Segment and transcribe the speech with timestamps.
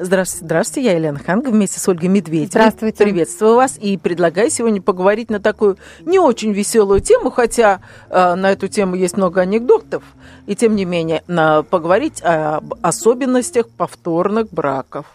[0.00, 2.46] Здравствуйте, здравствуйте, я Елена Ханга вместе с Ольгой Медведевой.
[2.46, 3.02] Здравствуйте.
[3.02, 8.52] Приветствую вас и предлагаю сегодня поговорить на такую не очень веселую тему, хотя э, на
[8.52, 10.04] эту тему есть много анекдотов,
[10.46, 15.06] и тем не менее на, поговорить об особенностях повторных браков.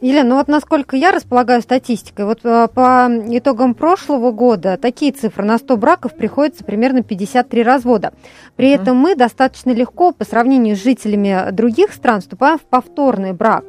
[0.00, 5.44] Елена, ну вот насколько я располагаю статистикой, вот э, по итогам прошлого года такие цифры
[5.44, 8.12] на 100 браков приходится примерно 53 развода.
[8.56, 13.64] При этом мы достаточно легко по сравнению с жителями других стран вступаем в повторный брак.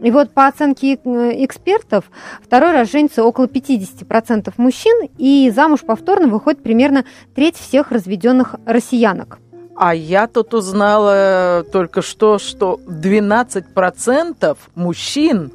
[0.00, 2.04] И вот по оценке э, экспертов,
[2.42, 9.38] второй раз женится около 50% мужчин, и замуж повторно выходит примерно треть всех разведенных россиянок.
[9.76, 15.52] А я тут узнала только что, что 12% мужчин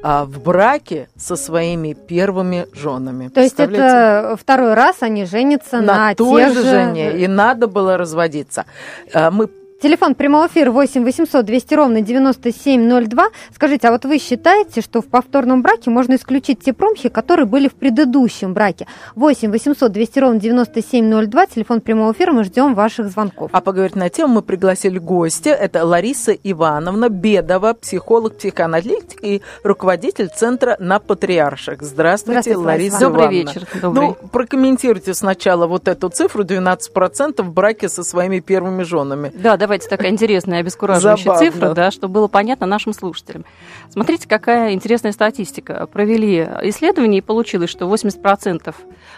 [0.00, 3.28] а, в браке со своими первыми женами.
[3.28, 7.96] То есть это второй раз они женятся на, на той же жене, и надо было
[7.96, 8.64] разводиться.
[9.12, 9.48] А, мы
[9.80, 13.28] Телефон прямого эфира 8 800 200 ровно 9702.
[13.54, 17.68] Скажите, а вот вы считаете, что в повторном браке можно исключить те промахи, которые были
[17.68, 18.88] в предыдущем браке?
[19.14, 21.46] 8 800 200 ровно 9702.
[21.46, 22.32] Телефон прямого эфира.
[22.32, 23.50] Мы ждем ваших звонков.
[23.52, 25.50] А поговорить на тему мы пригласили гостя.
[25.50, 31.82] Это Лариса Ивановна Бедова, психолог, психоаналитик и руководитель центра на Патриарших.
[31.82, 33.52] Здравствуйте, Здравствуйте Лариса Добрый Ивановна.
[33.52, 33.68] вечер.
[33.80, 34.08] Добрый.
[34.08, 39.30] Ну, прокомментируйте сначала вот эту цифру 12% в браке со своими первыми женами.
[39.36, 41.50] Да, давайте такая интересная, обескураживающая Забавно.
[41.50, 43.44] цифра, да, чтобы было понятно нашим слушателям.
[43.90, 45.86] Смотрите, какая интересная статистика.
[45.92, 48.74] Провели исследование, и получилось, что 80%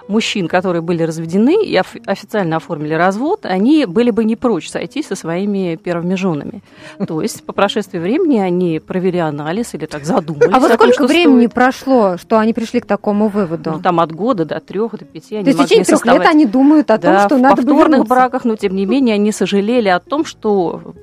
[0.09, 5.05] мужчин, которые были разведены и оф- официально оформили развод, они были бы не прочь сойти
[5.05, 6.62] со своими первыми женами.
[7.07, 10.53] То есть по прошествии времени они провели анализ или так задумались.
[10.53, 13.73] А вот сколько времени прошло, что они пришли к такому выводу?
[13.73, 15.37] Ну, там от года до трех, до пяти.
[15.37, 17.69] они То есть в течение трех лет они думают о том, что в надо бы
[17.69, 20.39] повторных браках, но тем не менее они сожалели о том, что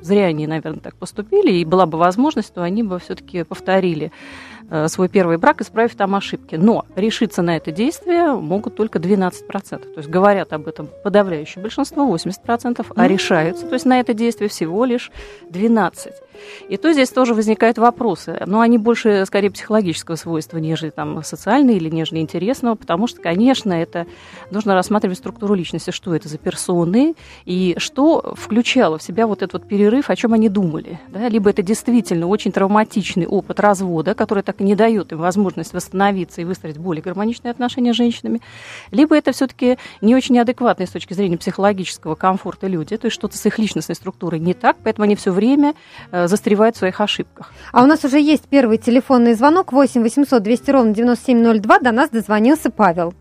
[0.02, 4.12] зря они, наверное, так поступили, и была бы возможность, то они бы все-таки повторили
[4.70, 6.56] э, свой первый брак, исправив там ошибки.
[6.56, 9.44] Но решиться на это действие могут только 12%.
[9.52, 14.50] То есть говорят об этом подавляющее большинство, 80%, а решаются, то есть на это действие
[14.50, 15.12] всего лишь
[15.50, 16.12] 12%.
[16.70, 18.42] И то здесь тоже возникают вопросы.
[18.46, 23.74] Но они больше, скорее, психологического свойства, нежели там социальные или нежели интересного, потому что, конечно,
[23.74, 24.06] это
[24.52, 27.16] нужно рассматривать структуру личности, что это за персоны
[27.46, 31.00] и что включало в себя вот этот вот перерыв, о чем они думали.
[31.10, 31.28] Да?
[31.30, 36.42] Либо это действительно очень травматичный опыт развода, который так и не дает им возможность восстановиться
[36.42, 38.42] и выстроить более гармоничные отношения с женщинами,
[38.92, 43.38] либо это все-таки не очень адекватные с точки зрения психологического комфорта люди, то есть что-то
[43.38, 45.74] с их личностной структурой не так, поэтому они все время
[46.12, 47.52] э, застревают в своих ошибках.
[47.72, 51.80] А у нас уже есть первый телефонный звонок 8 800 200 ровно 9702.
[51.80, 53.14] До нас дозвонился Павел.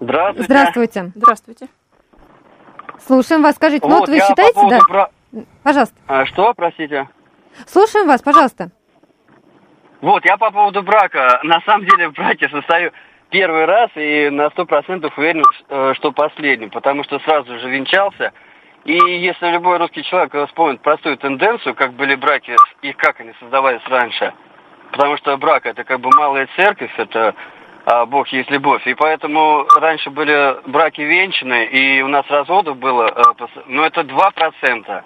[0.00, 0.44] Здравствуйте.
[0.44, 1.12] Здравствуйте.
[1.14, 1.68] Здравствуйте.
[3.06, 3.56] Слушаем вас.
[3.56, 4.78] Скажите, ну вот вы считаете, по да?
[4.88, 5.10] бра-
[5.62, 5.94] Пожалуйста.
[6.06, 7.08] А, что, простите?
[7.66, 8.70] Слушаем вас, пожалуйста.
[10.00, 11.40] Вот, я по поводу брака.
[11.44, 12.92] На самом деле в браке состою
[13.30, 18.32] первый раз и на сто процентов уверен, э, что последний, потому что сразу же венчался.
[18.84, 23.80] И если любой русский человек вспомнит простую тенденцию, как были браки и как они создавались
[23.86, 24.34] раньше,
[24.92, 27.34] потому что брак это как бы малая церковь, это
[27.86, 28.86] а, Бог есть любовь.
[28.86, 35.02] И поэтому раньше были браки венчаны, и у нас разводов было, э, ну это 2%,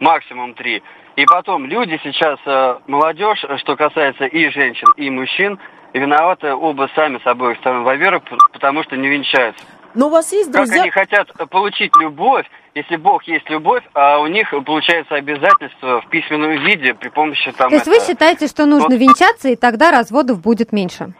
[0.00, 0.82] максимум 3%.
[1.16, 5.58] И потом люди сейчас, э, молодежь, что касается и женщин, и мужчин,
[5.92, 7.84] виноваты оба сами с обоих сторон.
[7.84, 8.22] Во-первых,
[8.52, 9.64] потому что не венчаются.
[9.94, 10.82] Но у вас есть Как друзья...
[10.82, 16.52] они хотят получить любовь, если Бог есть любовь, а у них получается обязательство в письменном
[16.64, 17.68] виде при помощи там...
[17.68, 18.98] То есть вы это- считаете, что нужно Вот.
[18.98, 21.12] венчаться, и тогда разводов будет меньше?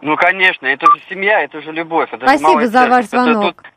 [0.00, 2.08] Ну, конечно, это же семья, это же любовь.
[2.12, 3.06] Это же Спасибо малая за ваш церковь.
[3.06, 3.56] Это звонок.
[3.62, 3.72] тут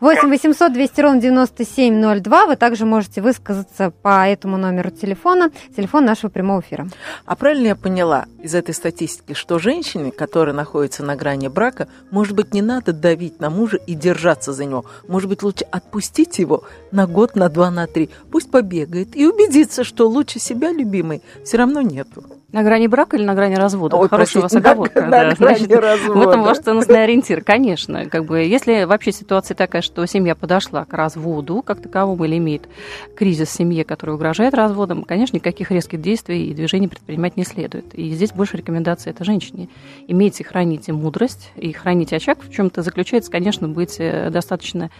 [0.00, 2.46] 8 800 200 ровно 9702.
[2.46, 5.50] Вы также можете высказаться по этому номеру телефона.
[5.76, 6.88] Телефон нашего прямого эфира.
[7.24, 12.34] А правильно я поняла из этой статистики, что женщине, которая находится на грани брака, может
[12.34, 14.84] быть, не надо давить на мужа и держаться за него.
[15.08, 18.10] Может быть, лучше отпустить его на год, на два, на три.
[18.30, 22.24] Пусть побегает и убедится, что лучше себя любимой все равно нету.
[22.52, 23.96] На грани брака или на грани развода?
[23.96, 25.00] Ой, Хорошая у вас простите, на- оговорка.
[25.04, 25.34] на да.
[25.34, 26.28] грани Значит, В развода.
[26.28, 28.06] этом ваш ценностный ориентир, конечно.
[28.06, 32.68] Как бы, если вообще ситуация такая, что семья подошла к разводу, как таковому, или имеет
[33.16, 37.94] кризис в семье, который угрожает разводом, конечно, никаких резких действий и движений предпринимать не следует.
[37.94, 39.70] И здесь больше рекомендация это женщине.
[40.06, 42.42] Имейте, храните мудрость и храните очаг.
[42.42, 44.90] В чем-то заключается, конечно, быть э, достаточно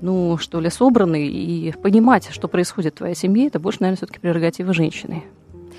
[0.00, 4.18] ну, что ли, собранной и понимать, что происходит в твоей семье, это больше, наверное, все-таки
[4.18, 5.22] прерогатива женщины.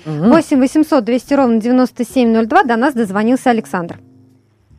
[0.04, 2.62] 8 800 200 ровно 9702.
[2.64, 3.96] До нас дозвонился Александр.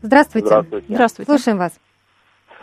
[0.02, 0.48] Здравствуйте.
[0.48, 0.86] Здравствуйте.
[0.90, 1.32] Здравствуйте.
[1.32, 1.80] Слушаем вас.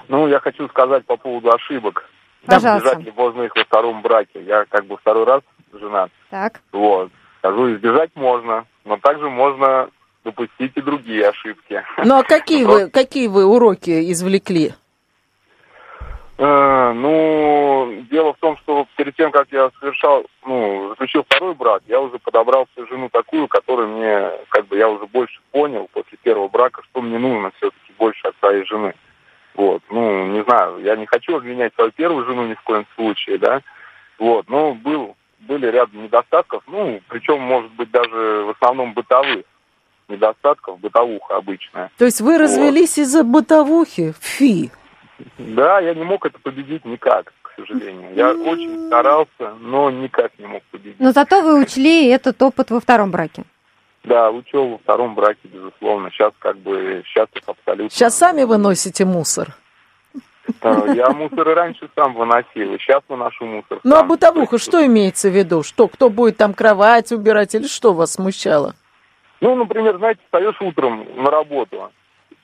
[0.09, 2.05] Ну, я хочу сказать по поводу ошибок.
[2.47, 2.88] Пожалуйста.
[2.88, 4.43] избежать ли можно их во втором браке.
[4.43, 5.43] Я как бы второй раз
[5.73, 6.11] женат.
[6.31, 6.61] Так.
[6.73, 7.11] Вот.
[7.38, 9.91] Скажу, избежать можно, но также можно
[10.25, 11.82] допустить и другие ошибки.
[12.05, 14.75] Ну а какие вы, какие вы уроки извлекли?
[16.43, 21.83] Э, Ну, дело в том, что перед тем, как я совершал, ну, заключил второй брак,
[21.87, 26.19] я уже подобрал себе жену такую, которую мне, как бы, я уже больше понял после
[26.23, 28.94] первого брака, что мне нужно все-таки больше от своей жены.
[29.55, 33.39] Вот, ну, не знаю, я не хочу обвинять свою первую жену ни в коем случае,
[33.39, 33.61] да,
[34.19, 39.44] вот, но был, были ряд недостатков, ну, причем, может быть, даже в основном бытовых
[40.09, 41.91] недостатков, бытовуха обычная.
[41.99, 44.15] То есть вы развелись из-за бытовухи?
[44.21, 44.71] Фи.
[45.39, 48.15] Да, я не мог это победить никак, к сожалению.
[48.15, 50.99] Я очень старался, но никак не мог победить.
[51.01, 53.45] Но зато вы учли этот опыт во втором браке.
[54.05, 56.11] Да, учел во втором браке, безусловно.
[56.11, 57.91] Сейчас как бы счастлив абсолютно.
[57.91, 59.57] Сейчас сами выносите мусор.
[60.61, 64.85] Да, Я мусор и раньше сам выносил, и сейчас выношу мусор Ну а бытовуха, что
[64.85, 65.63] имеется в виду?
[65.63, 68.75] Что, кто будет там кровать убирать или что вас смущало?
[69.41, 71.91] Ну, например, знаете, встаешь утром на работу,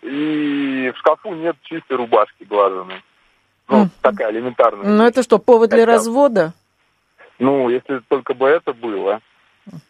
[0.02, 3.02] и в шкафу нет чистой рубашки глаженной.
[3.68, 3.90] Ну, Мгм.
[4.00, 4.84] такая элементарная.
[4.86, 6.54] Ну это что, повод для развода?
[7.38, 9.20] Ну, если только бы это было.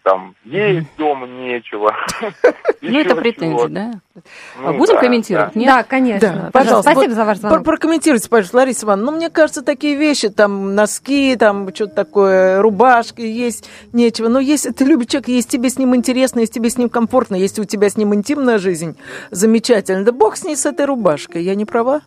[0.02, 1.94] Там, есть дома нечего.
[2.80, 3.92] Ну, это претензии, да?
[4.14, 5.52] Ну, А Будем да, комментировать?
[5.52, 5.58] да.
[5.60, 5.69] Нет?
[5.69, 6.32] Да, конечно.
[6.44, 6.92] Да, пожалуйста.
[6.92, 7.64] Спасибо за ваш звонок.
[7.64, 9.10] Прокомментируйте, пожалуйста, Лариса Ивановна.
[9.10, 14.28] Ну, мне кажется, такие вещи, там, носки, там, что-то такое, рубашки, есть нечего.
[14.28, 17.34] Но если ты любишь человека, если тебе с ним интересно, если тебе с ним комфортно,
[17.34, 18.96] если у тебя с ним интимная жизнь,
[19.32, 20.04] замечательно.
[20.04, 21.42] Да бог с ней, с этой рубашкой.
[21.42, 22.02] Я не права?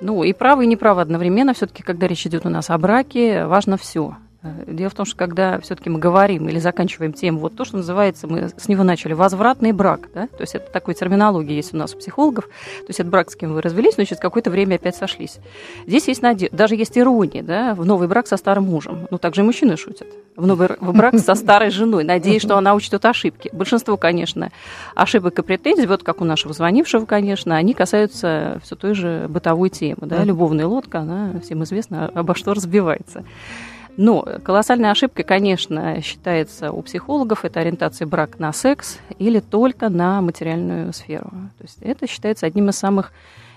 [0.00, 1.52] Ну, и право, и неправо одновременно.
[1.52, 4.16] Все-таки, когда речь идет у нас о браке, важно все.
[4.66, 8.26] Дело в том, что когда все-таки мы говорим или заканчиваем тему, вот то, что называется,
[8.26, 11.94] мы с него начали, возвратный брак, да, то есть это такой терминология есть у нас
[11.94, 14.96] у психологов, то есть это брак, с кем вы развелись, но через какое-то время опять
[14.96, 15.38] сошлись.
[15.86, 19.42] Здесь есть надежда, даже есть ирония, да, в новый брак со старым мужем, ну, также
[19.42, 23.48] и мужчины шутят, в новый в брак со старой женой, надеясь, что она учтет ошибки.
[23.52, 24.50] Большинство, конечно,
[24.96, 29.70] ошибок и претензий, вот как у нашего звонившего, конечно, они касаются все той же бытовой
[29.70, 33.24] темы, да, любовная лодка, она всем известна, обо что разбивается.
[33.96, 40.20] Но колоссальной ошибкой, конечно, считается у психологов, это ориентация брак на секс или только на
[40.22, 41.30] материальную сферу.
[41.58, 43.12] То есть это считается одним из самых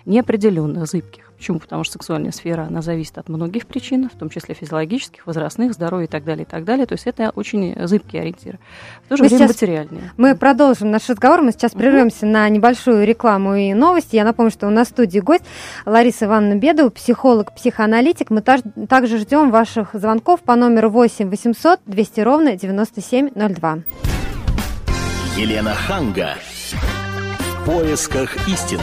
[0.06, 1.24] неопределенных, зыбких.
[1.38, 1.60] Почему?
[1.60, 6.06] Потому что сексуальная сфера, она зависит от многих причин, в том числе физиологических, возрастных, здоровья
[6.06, 6.86] и так далее, и так далее.
[6.86, 8.58] То есть это очень зыбкий ориентир.
[9.06, 10.12] В то же Мы время сейчас- материальные.
[10.16, 11.42] Мы продолжим наш разговор.
[11.42, 14.16] Мы сейчас прервемся на небольшую рекламу и новости.
[14.16, 15.44] Я напомню, что у нас в студии гость
[15.86, 18.30] Лариса Ивановна Бедова, психолог, психоаналитик.
[18.30, 23.80] Мы таж- также ждем ваших звонков по номеру 8 800 200 ровно 9702.
[25.38, 26.36] Елена Ханга.
[27.62, 28.80] В поисках истины.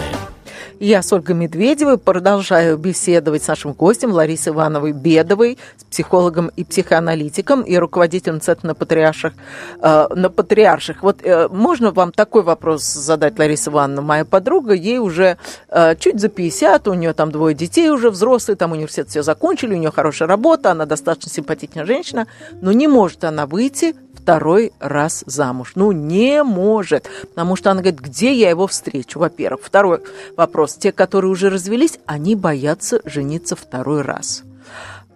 [0.85, 6.65] Я с Ольгой Медведевой продолжаю беседовать с нашим гостем Ларисой Ивановой Бедовой, с психологом и
[6.65, 9.33] психоаналитиком и руководителем Центра на патриарших.
[9.81, 11.05] э, на патриарших.
[11.05, 14.03] Вот э, можно вам такой вопрос задать, Лариса Ивановна?
[14.03, 15.37] Моя подруга, ей уже
[15.69, 19.75] э, чуть за 50, у нее там двое детей уже взрослые, там университет все закончили,
[19.75, 22.27] у нее хорошая работа, она достаточно симпатичная женщина,
[22.61, 25.73] но не может она выйти второй раз замуж.
[25.75, 27.09] Ну, не может.
[27.31, 29.65] Потому что она говорит, где я его встречу, во-первых.
[29.65, 30.01] Второй
[30.37, 30.75] вопрос.
[30.75, 34.45] Те, которые уже развелись, они боятся жениться второй раз.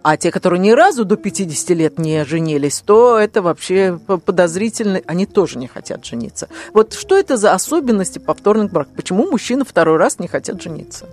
[0.03, 5.01] А те, которые ни разу до 50 лет не женились, то это вообще подозрительно.
[5.05, 6.49] Они тоже не хотят жениться.
[6.73, 8.93] Вот что это за особенности повторных браков?
[8.95, 11.07] Почему мужчины второй раз не хотят жениться?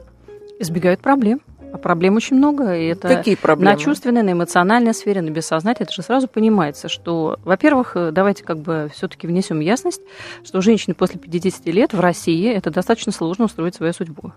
[0.58, 1.40] Избегают проблем.
[1.75, 2.76] А проблем очень много.
[2.76, 3.73] И это Какие проблемы?
[3.73, 5.87] На чувственной, на эмоциональной сфере, на бессознательной.
[5.87, 10.00] Это же сразу понимается, что, во-первых, э, давайте как бы все-таки внесем ясность,
[10.45, 14.33] что женщине после 50 лет в России это достаточно сложно устроить свою судьбу.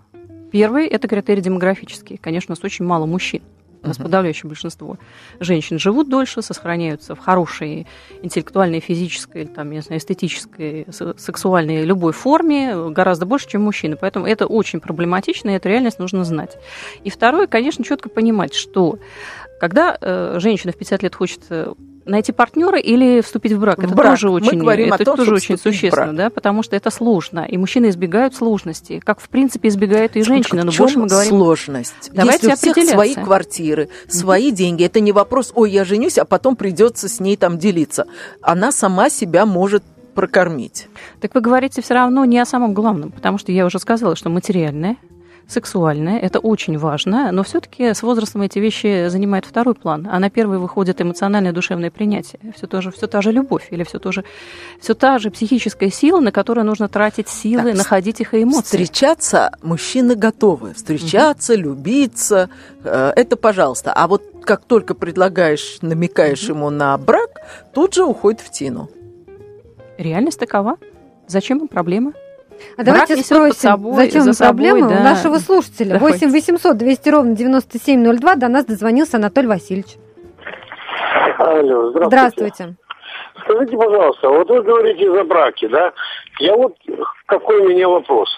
[0.50, 2.16] Первый– это критерий демографический.
[2.16, 3.42] Конечно, у нас очень мало мужчин.
[3.82, 4.98] У нас подавляющее большинство
[5.40, 7.86] женщин живут дольше, сохраняются в хорошей
[8.22, 13.96] интеллектуальной, физической, там, не знаю, эстетической, сексуальной любой форме гораздо больше, чем мужчины.
[13.96, 16.56] Поэтому это очень проблематично, и эту реальность нужно знать.
[17.04, 18.98] И второе, конечно, четко понимать, что
[19.60, 21.72] когда э, женщина в 50 лет хочет э,
[22.08, 24.12] найти партнера или вступить в брак, В это брак.
[24.12, 27.56] тоже Мы очень, о это том, тоже очень существенно, да, потому что это сложно, и
[27.56, 31.28] мужчины избегают сложности, как в принципе избегают и женщины, но в чем больше мы говорим
[31.30, 32.10] сложность.
[32.12, 36.24] Давайте Если у всех свои квартиры, свои деньги, это не вопрос, ой, я женюсь, а
[36.24, 38.06] потом придется с ней там делиться.
[38.42, 39.82] Она сама себя может
[40.14, 40.88] прокормить.
[41.20, 44.30] Так вы говорите все равно не о самом главном, потому что я уже сказала, что
[44.30, 44.96] материальное,
[45.48, 50.28] сексуальное, это очень важно, но все-таки с возрастом эти вещи занимают второй план, а на
[50.30, 52.38] первый выходит эмоциональное душевное принятие.
[52.54, 54.24] Все, то же, все та же любовь или все, то же,
[54.80, 58.76] все та же психическая сила, на которую нужно тратить силы, так, находить их и эмоции.
[58.76, 60.74] Встречаться мужчины готовы.
[60.74, 61.62] Встречаться, угу.
[61.62, 62.50] любиться,
[62.84, 63.92] э, это пожалуйста.
[63.94, 66.58] А вот как только предлагаешь, намекаешь угу.
[66.58, 67.40] ему на брак,
[67.72, 68.90] тут же уходит в тину.
[69.96, 70.76] Реальность такова.
[71.26, 72.12] Зачем им проблема?
[72.76, 75.00] А давайте спросим, собой, зачем за проблемы собой, да.
[75.00, 75.98] у нашего слушателя.
[75.98, 79.96] 8 800 200 ровно 9702 до нас дозвонился Анатолий Васильевич.
[81.38, 82.06] Алло, здравствуйте.
[82.06, 82.76] Здравствуйте.
[83.42, 85.92] Скажите, пожалуйста, вот вы говорите за браки, да?
[86.40, 86.76] Я вот,
[87.26, 88.28] какой у меня вопрос.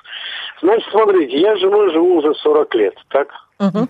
[0.62, 3.28] Значит, смотрите, я с женой живу уже 40 лет, так?
[3.58, 3.88] Угу.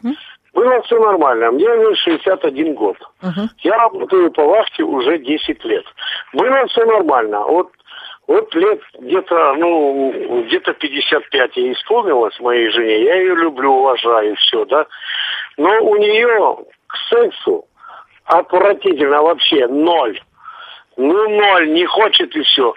[0.54, 1.50] Было все нормально.
[1.52, 2.96] Мне 61 год.
[3.22, 3.48] Угу.
[3.58, 5.84] Я работаю по вахте уже 10 лет.
[6.32, 7.40] Было все нормально.
[7.40, 7.70] Вот
[8.30, 13.02] вот лет где-то, ну, где-то 55 ей исполнилось моей жене.
[13.02, 14.86] Я ее люблю, уважаю, все, да.
[15.56, 17.64] Но у нее к сексу
[18.26, 20.20] отвратительно вообще ноль.
[20.96, 22.72] Ну, ноль, не хочет и все.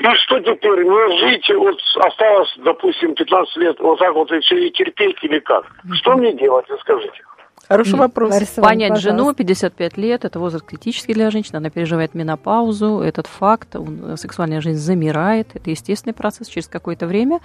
[0.00, 0.84] И что теперь?
[0.84, 5.38] Мне жить, вот осталось, допустим, 15 лет, вот так вот и все, и терпеть или
[5.40, 5.66] как?
[5.96, 7.20] Что мне делать, скажите?
[7.68, 8.32] Хороший вопрос.
[8.32, 9.24] Лариса Понять пожалуйста.
[9.24, 14.60] жену, 55 лет, это возраст критический для женщины, она переживает менопаузу, этот факт, он, сексуальная
[14.60, 17.40] жизнь замирает, это естественный процесс через какое-то время.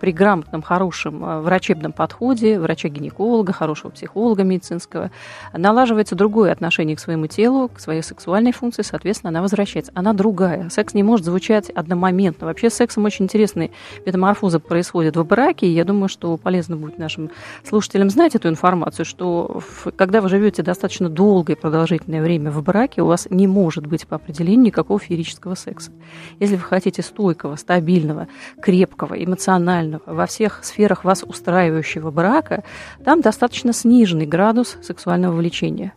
[0.00, 5.10] При грамотном, хорошем э, врачебном подходе, врача-гинеколога, хорошего психолога медицинского,
[5.52, 9.92] налаживается другое отношение к своему телу, к своей сексуальной функции, соответственно, она возвращается.
[9.94, 10.68] Она другая.
[10.70, 12.46] Секс не может звучать одномоментно.
[12.46, 13.70] Вообще с сексом очень интересные
[14.04, 17.30] метаморфозы происходят в браке, и я думаю, что полезно будет нашим
[17.64, 19.51] слушателям знать эту информацию, что
[19.96, 24.06] когда вы живете достаточно долгое и продолжительное время в браке, у вас не может быть
[24.06, 25.92] по определению никакого феерического секса.
[26.38, 28.28] Если вы хотите стойкого, стабильного,
[28.60, 32.64] крепкого, эмоционального, во всех сферах вас устраивающего брака,
[33.04, 35.94] там достаточно сниженный градус сексуального влечения.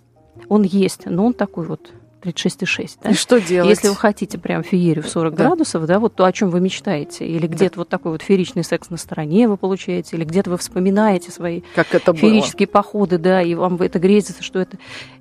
[0.50, 1.92] Он есть, но он такой вот
[2.26, 2.98] 36,6.
[3.04, 3.10] Да?
[3.12, 3.70] И что делать?
[3.70, 5.44] Если вы хотите прям феерию в 40 да.
[5.44, 7.82] градусов, да, вот то, о чем вы мечтаете, или где-то да.
[7.82, 11.94] вот такой вот фееричный секс на стороне вы получаете, или где-то вы вспоминаете свои как
[11.94, 12.74] это феерические было.
[12.74, 14.78] походы, да, и вам это грезится, что это,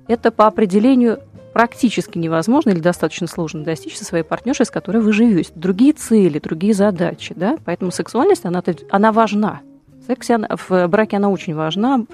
[0.07, 1.19] это по определению
[1.53, 5.51] практически невозможно или достаточно сложно достичь со своей партнершей, с которой вы живете.
[5.55, 9.61] Другие цели, другие задачи, да, поэтому сексуальность, она, она важна.
[10.03, 12.05] В сексе, в браке она очень важна,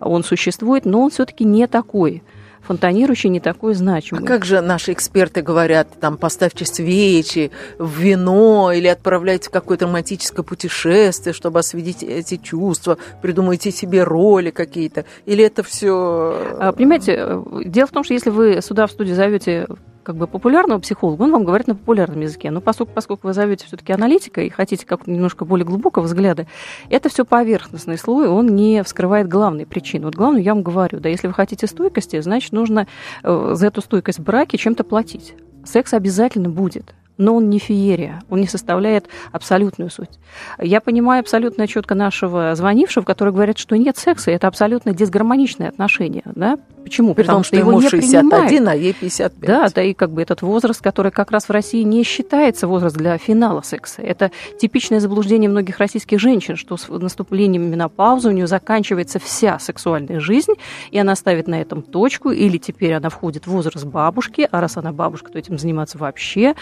[0.00, 2.22] он существует, но он все-таки не такой–
[2.68, 4.22] фонтанирующий, не такой значимый.
[4.22, 9.86] А как же наши эксперты говорят, там, поставьте свечи в вино или отправляйте в какое-то
[9.86, 16.56] романтическое путешествие, чтобы осветить эти чувства, придумайте себе роли какие-то, или это все...
[16.60, 19.66] А, понимаете, э, дело в том, что если вы сюда в студию зовете
[20.08, 22.50] как бы популярного психолога, он вам говорит на популярном языке.
[22.50, 26.46] Но поскольку, поскольку вы зовете все-таки аналитика и хотите как немножко более глубокого взгляда,
[26.88, 30.06] это все поверхностный слой, он не вскрывает главные причины.
[30.06, 32.86] Вот главное я вам говорю, да, если вы хотите стойкости, значит, нужно
[33.22, 35.34] э, за эту стойкость в браке чем-то платить.
[35.62, 40.18] Секс обязательно будет но он не феерия, он не составляет абсолютную суть.
[40.58, 46.22] Я понимаю абсолютно четко нашего звонившего, который говорит, что нет секса, это абсолютно дисгармоничные отношения.
[46.34, 46.58] Да?
[46.84, 47.12] Почему?
[47.14, 48.68] При Потому том, что, что ему 61, принимает.
[48.68, 49.40] а ей 55.
[49.40, 52.96] Да, да, и как бы этот возраст, который как раз в России не считается возраст
[52.96, 54.00] для финала секса.
[54.00, 60.20] Это типичное заблуждение многих российских женщин, что с наступлением менопаузы у нее заканчивается вся сексуальная
[60.20, 60.52] жизнь,
[60.90, 64.76] и она ставит на этом точку, или теперь она входит в возраст бабушки, а раз
[64.76, 66.54] она бабушка, то этим заниматься вообще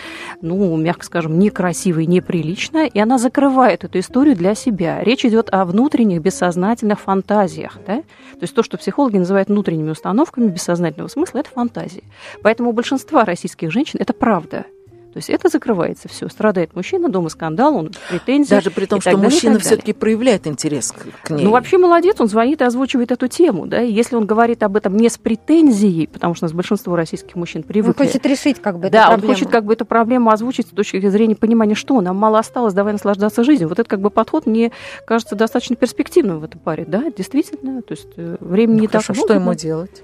[0.47, 5.03] ну, мягко скажем, некрасиво и неприлично, и она закрывает эту историю для себя.
[5.03, 7.79] Речь идет о внутренних бессознательных фантазиях.
[7.87, 7.97] Да?
[7.97, 12.05] То есть то, что психологи называют внутренними установками бессознательного смысла, это фантазии.
[12.43, 14.67] Поэтому у большинства российских женщин это правда–
[15.17, 16.29] то есть это закрывается все.
[16.29, 18.51] Страдает мужчина, дома скандал, он претензии.
[18.51, 20.93] Даже при том, что далее, мужчина все-таки проявляет интерес
[21.23, 21.43] к ней.
[21.43, 23.67] Ну, вообще молодец, он звонит и озвучивает эту тему.
[23.67, 23.81] Да?
[23.81, 27.35] И если он говорит об этом не с претензией, потому что у нас большинство российских
[27.35, 27.99] мужчин привыкли.
[27.99, 29.31] Он хочет решить как бы эту да, проблему.
[29.31, 32.75] он хочет как бы эту проблему озвучить с точки зрения понимания, что нам мало осталось,
[32.75, 33.71] давай наслаждаться жизнью.
[33.71, 34.71] Вот этот как бы подход мне
[35.07, 36.85] кажется достаточно перспективным в этой паре.
[36.87, 37.81] Да, действительно.
[37.81, 39.33] То есть э, времени ну, не хорошо, так много.
[39.33, 40.03] Что ему делать?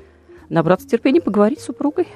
[0.48, 2.08] Набраться терпения, поговорить с супругой.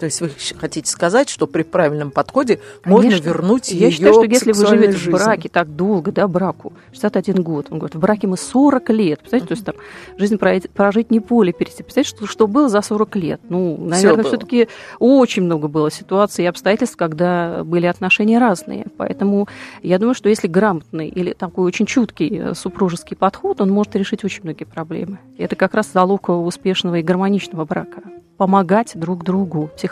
[0.00, 2.90] То есть вы хотите сказать, что при правильном подходе Конечно.
[2.90, 5.10] можно вернуть Я ее считаю, что если вы живете жизни.
[5.10, 9.20] в браке так долго, да, браку, 61 год, он говорит, в браке мы 40 лет,
[9.20, 9.48] представляете, uh-huh.
[9.48, 9.74] то есть там
[10.16, 11.82] жизнь прожить не поле перейти.
[11.82, 13.40] Представляете, что, что было за 40 лет?
[13.50, 18.86] Ну, наверное, все таки очень много было ситуаций и обстоятельств, когда были отношения разные.
[18.96, 19.48] Поэтому
[19.82, 24.24] я думаю, что если грамотный или такой очень чуткий э, супружеский подход, он может решить
[24.24, 25.18] очень многие проблемы.
[25.36, 28.02] И это как раз залог успешного и гармоничного брака.
[28.40, 29.89] помогать друг другу психологически.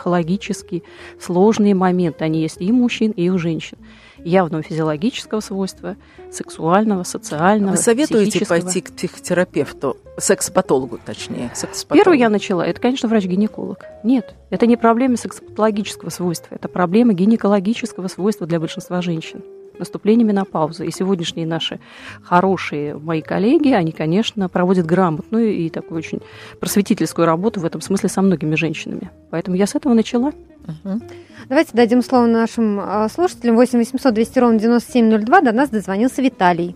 [1.19, 3.77] Сложные моменты, они есть и у мужчин, и у женщин.
[4.17, 5.95] Явного физиологического свойства,
[6.31, 11.51] сексуального, социального, Вы советуете пойти к психотерапевту, секс-патологу точнее?
[11.89, 13.85] Первое я начала, это, конечно, врач-гинеколог.
[14.03, 19.41] Нет, это не проблема сексопатологического свойства, это проблема гинекологического свойства для большинства женщин
[19.79, 20.85] наступления менопаузы.
[20.85, 21.79] И сегодняшние наши
[22.23, 26.21] хорошие мои коллеги, они, конечно, проводят грамотную и такую очень
[26.59, 29.09] просветительскую работу в этом смысле со многими женщинами.
[29.31, 30.27] Поэтому я с этого начала.
[30.29, 31.01] Угу.
[31.47, 33.55] Давайте дадим слово нашим а, слушателям.
[33.55, 35.41] 8 800 200 ровно 9702.
[35.41, 36.75] До нас дозвонился Виталий.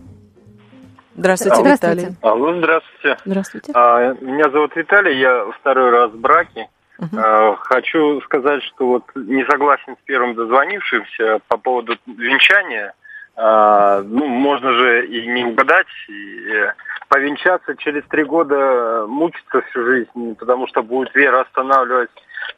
[1.16, 1.96] Здравствуйте, здравствуйте.
[1.96, 2.16] Виталий.
[2.22, 3.16] Алло, здравствуйте.
[3.24, 3.72] Здравствуйте.
[3.74, 6.68] А, меня зовут Виталий, я второй раз в браке.
[7.00, 7.56] Uh-huh.
[7.56, 12.94] Хочу сказать, что вот не согласен с первым дозвонившимся по поводу венчания.
[13.36, 16.72] А, ну, можно же и не угадать, и э,
[17.08, 22.10] повенчаться через три года мучиться всю жизнь, потому что будет вера останавливать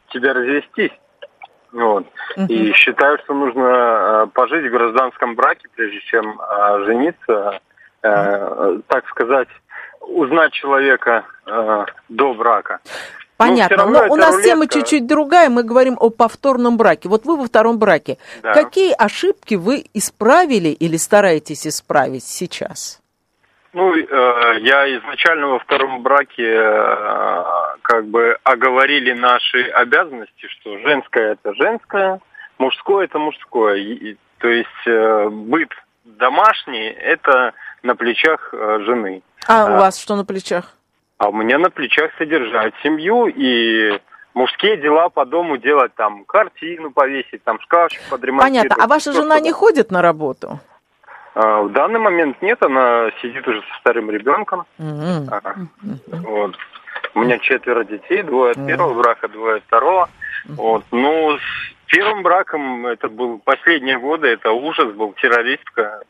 [0.09, 0.91] тебя развестись.
[1.71, 2.05] Вот.
[2.37, 2.47] Uh-huh.
[2.47, 6.39] И считаю, что нужно э, пожить в гражданском браке, прежде чем
[6.85, 7.59] жениться,
[8.03, 8.83] uh-huh.
[8.87, 9.49] так сказать,
[10.01, 11.25] узнать человека
[12.07, 12.79] до брака.
[13.37, 14.49] Понятно, но, но у нас рулетка.
[14.49, 17.07] тема чуть-чуть другая, мы говорим о повторном браке.
[17.07, 18.17] Вот вы во втором браке.
[18.41, 18.53] Да.
[18.53, 22.99] Какие ошибки вы исправили или стараетесь исправить сейчас?
[23.73, 27.43] Ну, э, я изначально во втором браке э,
[27.83, 32.19] как бы оговорили наши обязанности, что женское это женское,
[32.57, 33.75] мужское это мужское.
[33.75, 35.69] И, то есть э, быт
[36.05, 37.53] домашний это
[37.83, 39.21] на плечах э, жены.
[39.47, 40.73] А, а у вас что на плечах?
[41.17, 43.99] А у меня на плечах содержать семью и
[44.33, 48.69] мужские дела по дому делать, там, картину повесить, там, шкафчик подремонтировать.
[48.69, 48.83] Понятно.
[48.83, 50.59] А ваша жена не ходит на работу?
[51.33, 54.65] А, в данный момент нет, она сидит уже со вторым ребенком.
[54.79, 55.27] Mm-hmm.
[55.31, 55.55] А,
[56.17, 56.55] вот.
[57.15, 58.67] У меня четверо детей, двое от mm-hmm.
[58.67, 60.09] первого брака, двое от второго.
[60.47, 60.53] Mm-hmm.
[60.55, 60.83] Вот.
[60.91, 66.01] Ну, с первым браком это был последние годы, это ужас был, террористка.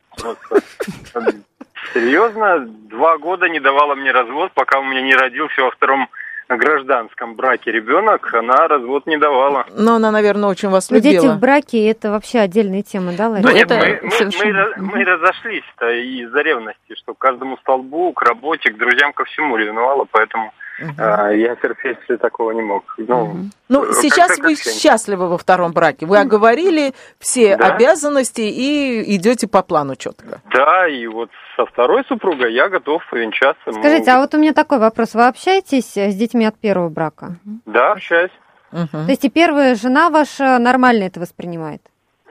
[1.94, 6.10] Серьезно, два года не давала мне развод, пока у меня не родился во втором
[6.50, 9.66] гражданском браке ребенок, она развод не давала.
[9.76, 11.14] Но она, наверное, очень вас любила.
[11.14, 13.48] Дети в браке– это вообще отдельная тема, да, Лариса?
[13.48, 18.72] Да, нет, мы, мы, мы, мы разошлись-то из-за ревности, что к каждому столбу, к работе,
[18.72, 20.92] к друзьям, ко всему ревновала, поэтому угу.
[20.98, 22.84] а, я терпеть такого не мог.
[22.98, 23.38] Ну, угу.
[23.70, 26.06] ну сейчас вы счастливы во втором браке.
[26.06, 27.74] Вы оговорили все да.
[27.74, 30.42] обязанности и идете по плану четко.
[30.52, 33.72] Да, и вот со второй супругой я готов венчаться.
[33.72, 35.14] Скажите, а вот у меня такой вопрос.
[35.14, 37.36] Вы общаетесь с детьми от первого брака?
[37.66, 38.32] Да, общаюсь.
[38.72, 38.88] Угу.
[38.92, 41.82] То есть и первая жена ваша нормально это воспринимает?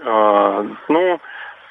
[0.05, 1.19] А, ну,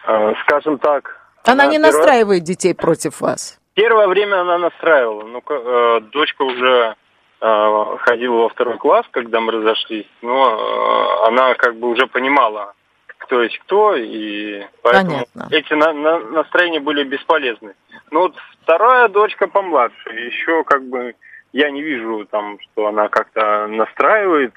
[0.05, 1.17] а, скажем так.
[1.43, 1.91] Она, она не первое...
[1.91, 3.59] настраивает детей против вас?
[3.75, 5.23] Первое время она настраивала.
[5.23, 6.95] Ну, э, дочка уже
[7.41, 12.73] э, ходила во второй класс, когда мы разошлись, но э, она как бы уже понимала,
[13.05, 15.47] кто есть кто, и поэтому Понятно.
[15.55, 17.75] эти на, на, настроения были бесполезны.
[18.11, 21.13] Ну вот вторая дочка помладше, еще как бы
[21.51, 24.53] я не вижу там, что она как-то настраивает,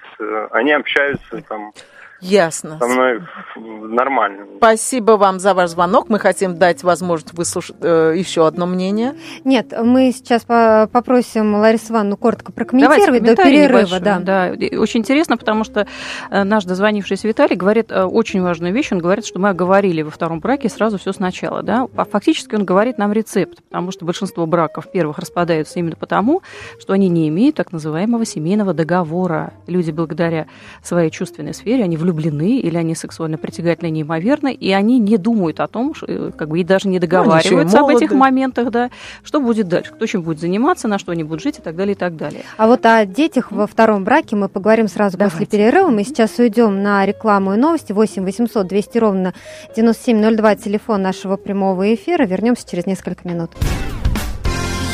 [0.53, 1.73] они общаются там
[2.21, 2.79] Ясно.
[2.81, 3.23] Со мной
[3.57, 4.47] нормально.
[4.57, 6.09] Спасибо вам за ваш звонок.
[6.09, 9.15] Мы хотим дать возможность выслушать э, еще одно мнение.
[9.45, 14.01] Нет, мы сейчас по попросим Ларису Ивановну коротко прокомментировать до перерыва.
[14.01, 14.19] Да.
[14.19, 14.53] да.
[14.79, 15.87] Очень интересно, потому что
[16.31, 18.91] э, наш дозвонившийся Виталий говорит э, очень важную вещь.
[18.91, 21.63] Он говорит, что мы оговорили во втором браке сразу все сначала.
[21.63, 21.87] Да?
[21.97, 26.43] А фактически он говорит нам рецепт, потому что большинство браков первых распадаются именно потому,
[26.81, 29.53] что они не имеют так называемого семейного договора.
[29.69, 30.49] Люди благодаря
[30.83, 35.61] своей чувственной сфере, они в влюблены, или они сексуально притягательны неимоверны, и они не думают
[35.61, 38.91] о том, что, э, как бы, и даже не договариваются об этих моментах, да,
[39.23, 41.95] что будет дальше, кто чем будет заниматься, на что они будут жить и так далее,
[41.95, 42.43] и так далее.
[42.57, 45.37] А вот о детях во втором браке мы поговорим сразу Давайте.
[45.37, 45.89] после перерыва.
[45.91, 47.93] Мы сейчас уйдем на рекламу и новости.
[47.93, 49.35] 8 800 200 ровно
[49.77, 52.25] 9702, телефон нашего прямого эфира.
[52.25, 53.51] Вернемся через несколько минут.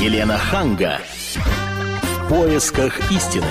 [0.01, 0.99] Елена Ханга.
[1.05, 3.45] В поисках истины.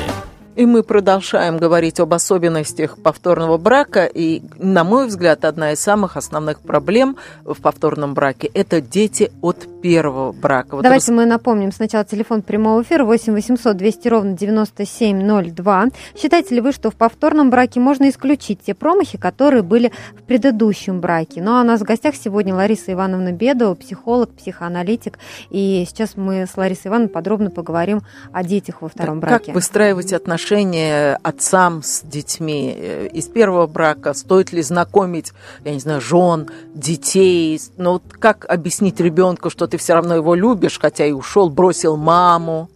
[0.56, 4.06] И мы продолжаем говорить об особенностях повторного брака.
[4.06, 9.68] И, на мой взгляд, одна из самых основных проблем в повторном браке– это дети от
[9.82, 10.76] первого брака.
[10.76, 11.18] Вот Давайте рас...
[11.18, 15.86] мы напомним сначала телефон прямого эфира 8 800 200 ровно 9702.
[16.16, 21.02] Считаете ли вы, что в повторном браке можно исключить те промахи, которые были в предыдущем
[21.02, 21.42] браке?
[21.42, 25.18] Ну, а у нас в гостях сегодня Лариса Ивановна Бедова, психолог, психоаналитик.
[25.50, 29.46] И сейчас мы с Ларисой Ивановной подробно поговорим о детях во втором да, браке.
[29.48, 34.14] Как выстраивать отношения отношения отцам с детьми э, из первого брака?
[34.14, 35.32] Стоит ли знакомить,
[35.64, 37.62] я не знаю, жен, детей?
[37.78, 41.96] Ну, вот как объяснить ребенку, что ты все равно его любишь, хотя и ушел, бросил
[41.96, 42.70] маму?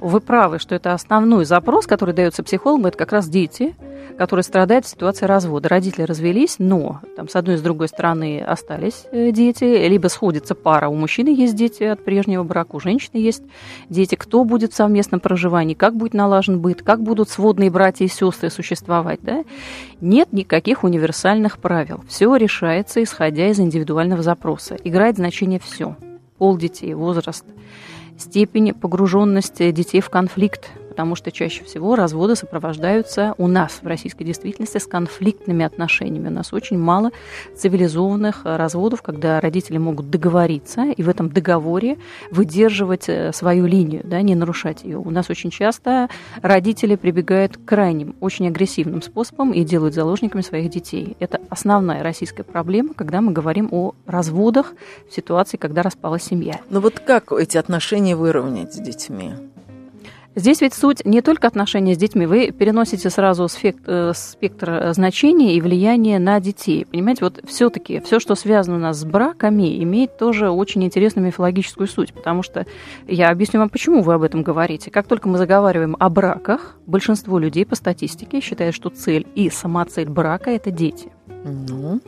[0.00, 3.74] Вы правы, что это основной запрос, который дается психологу, это как раз дети,
[4.16, 5.68] которые страдают в ситуации развода.
[5.68, 10.54] Родители развелись, но там с одной и с другой стороны остались э, дети, либо сходится
[10.54, 13.42] пара, у мужчины есть дети от прежнего брака, у женщины есть
[13.88, 14.14] дети.
[14.14, 18.50] Кто будет в совместном проживании, как будет налажен быт, как будут сводные братья и сестры
[18.50, 19.44] существовать, да?
[20.00, 22.02] Нет никаких универсальных правил.
[22.08, 24.76] Все решается, исходя из индивидуального запроса.
[24.84, 25.96] Играет значение все.
[26.38, 27.44] Пол детей, возраст,
[28.20, 34.22] степень погруженности детей в конфликт, потому что чаще всего разводы сопровождаются у нас в российской
[34.24, 36.28] действительности с конфликтными отношениями.
[36.28, 37.10] У нас очень мало
[37.56, 41.96] цивилизованных разводов, когда родители могут договориться и в этом договоре
[42.30, 44.98] выдерживать э, свою линию, да, не нарушать ее.
[44.98, 46.10] У нас очень часто
[46.42, 51.16] родители прибегают к крайним, очень агрессивным способам и делают заложниками своих детей.
[51.18, 54.74] Это основная российская проблема, когда мы говорим о разводах
[55.08, 56.60] в ситуации, когда распалась семья.
[56.68, 59.32] Но ну вот как эти отношения выровнять с детьми?
[60.36, 64.94] Здесь ведь суть не только отношения с детьми, вы переносите сразу спектр, э, спектр э,
[64.94, 66.86] значений и влияния на детей.
[66.86, 71.88] Понимаете, вот все-таки все, что связано у нас с браками, имеет тоже очень интересную мифологическую
[71.88, 72.64] суть, потому что
[73.08, 74.92] я объясню вам, почему вы об этом говорите.
[74.92, 79.84] Как только мы заговариваем о браках, большинство людей по статистике считают, что цель и сама
[79.84, 81.10] цель брака– это дети.
[81.44, 82.00] Ну,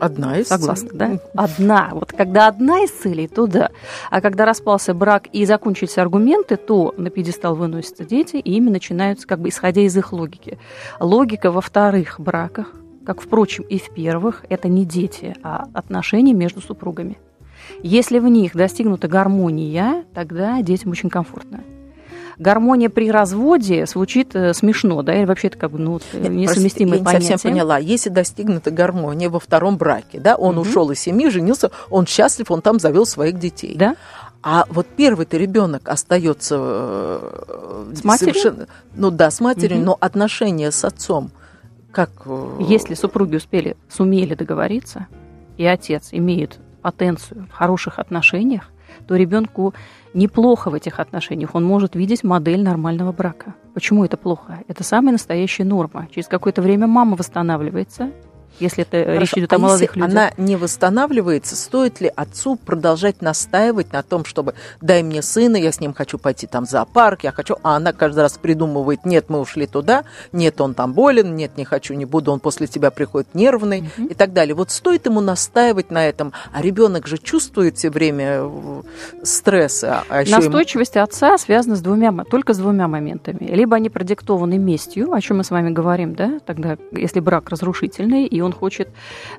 [0.00, 1.18] Одна из Согласна, да?
[1.34, 1.90] Одна.
[1.92, 3.70] Вот когда одна из целей, то да.
[4.10, 9.26] А когда распался брак и закончились аргументы, то на пьедестал выносятся дети, и ими начинаются,
[9.26, 10.58] как бы исходя из их логики.
[11.00, 12.72] Логика во вторых браках,
[13.04, 17.18] как, впрочем, и в первых, это не дети, а отношения между супругами.
[17.82, 21.62] Если в них достигнута гармония, тогда детям очень комфортно
[22.38, 26.98] гармония при разводе звучит э, смешно, да, или вообще это как бы ну, Нет, несовместимое
[26.98, 27.12] понятие.
[27.12, 27.78] Я не совсем поняла.
[27.78, 30.68] Если достигнута гармония во втором браке, да, он угу.
[30.68, 33.76] ушел из семьи, женился, он счастлив, он там завел своих детей.
[33.76, 33.96] Да.
[34.42, 38.34] А вот первый-то ребенок остается э, с матерью?
[38.34, 39.86] Совершенно, ну да, с матерью, угу.
[39.86, 41.30] но отношения с отцом
[41.98, 42.10] как?
[42.26, 45.08] Э, Если супруги успели, сумели договориться,
[45.56, 48.70] и отец имеет потенцию в хороших отношениях,
[49.08, 49.74] то ребенку
[50.18, 51.54] неплохо в этих отношениях.
[51.54, 53.54] Он может видеть модель нормального брака.
[53.72, 54.58] Почему это плохо?
[54.68, 56.08] Это самая настоящая норма.
[56.14, 58.10] Через какое-то время мама восстанавливается,
[58.60, 59.20] если это Хорошо.
[59.20, 60.10] речь идет о а молодых если людях.
[60.10, 65.72] она не восстанавливается, стоит ли отцу продолжать настаивать на том, чтобы дай мне сына, я
[65.72, 69.26] с ним хочу пойти там в зоопарк, я хочу, а она каждый раз придумывает, нет,
[69.28, 72.90] мы ушли туда, нет, он там болен, нет, не хочу, не буду, он после тебя
[72.90, 74.08] приходит нервный угу.
[74.08, 74.54] и так далее.
[74.54, 78.82] Вот стоит ему настаивать на этом, а ребенок же чувствует все время э,
[79.22, 80.04] стресса.
[80.08, 81.04] А Настойчивость ему...
[81.04, 83.46] отца связана с двумя, только с двумя моментами.
[83.46, 88.26] Либо они продиктованы местью, о чем мы с вами говорим, да, тогда, если брак разрушительный,
[88.26, 88.88] и он он хочет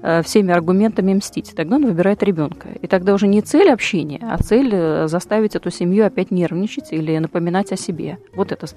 [0.02, 1.54] э, всеми аргументами мстить.
[1.56, 2.69] Тогда он выбирает ребенка.
[2.82, 7.17] И тогда уже не цель общения, а цель э, заставить эту семью опять нервничать или
[7.17, 8.19] напоминать о себе.
[8.34, 8.67] Вот это.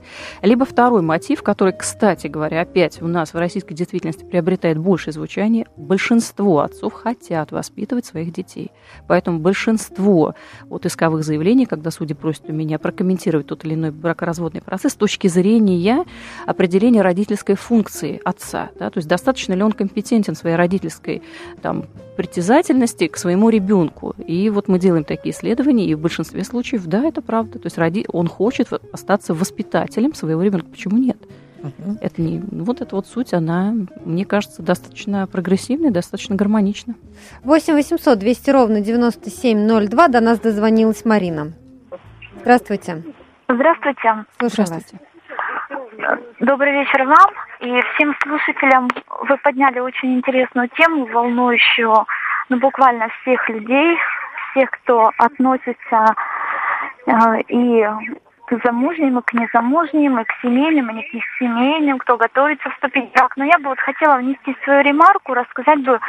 [0.42, 5.66] Либо второй мотив, который, кстати говоря, опять у нас в российской действительности приобретает большее звучание.
[5.77, 8.71] Большинство отцов хотят воспитывать своих детей.
[9.09, 10.35] Поэтому большинство
[10.68, 14.97] вот исковых заявлений, когда судьи просят у меня прокомментировать тот или иной бракоразводный процесс с
[14.97, 16.05] точки зрения
[16.47, 18.71] определения родительской функции отца.
[18.79, 21.23] Да, то есть достаточно ли он компетентен компетентен своей родительской
[21.63, 21.85] там,
[22.17, 24.15] притязательности к своему ребенку.
[24.27, 27.59] И вот мы делаем такие исследования, и в большинстве случаев, да, это правда.
[27.59, 28.05] То есть роди...
[28.13, 30.69] он хочет остаться воспитателем своего ребенка.
[30.71, 31.17] Почему нет?
[31.63, 36.95] uh Это не, вот эта вот суть, она, мне кажется, достаточно прогрессивная, достаточно гармонична.
[37.45, 40.09] 8 800 200 ровно 9702.
[40.09, 41.53] До нас дозвонилась Марина.
[42.41, 43.03] Здравствуйте.
[43.49, 44.25] Здравствуйте.
[44.39, 44.99] Слушаю Здравствуйте.
[45.01, 45.12] вас.
[46.41, 48.88] Добрый вечер вам и всем слушателям.
[49.29, 51.95] Вы подняли очень интересную тему, волнующую
[52.49, 53.97] ну, буквально всех людей,
[54.51, 56.15] всех, кто относится
[57.07, 57.87] э, и
[58.47, 63.11] к замужним, и к незамужним, и к семейным, и не к семейным, кто готовится вступить
[63.11, 63.37] в брак.
[63.37, 66.01] Но я бы вот хотела внести свою ремарку, рассказать бы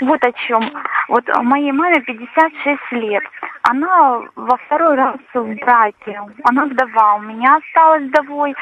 [0.00, 0.70] вот о чем.
[1.08, 3.24] Вот моей маме 56 лет.
[3.62, 6.20] Она во второй раз в браке.
[6.44, 7.16] Она вдова.
[7.16, 8.54] У меня осталась вдовой.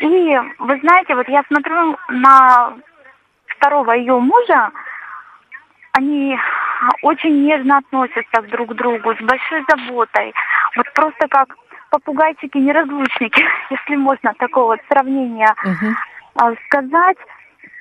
[0.00, 2.74] И вы знаете, вот я смотрю на
[3.46, 4.70] второго ее мужа,
[5.92, 6.36] они
[7.02, 10.34] очень нежно относятся друг к другу, с большой заботой.
[10.76, 11.54] Вот просто как
[11.94, 16.56] попугайчики-неразлучники, если можно такого вот сравнения uh-huh.
[16.66, 17.18] сказать.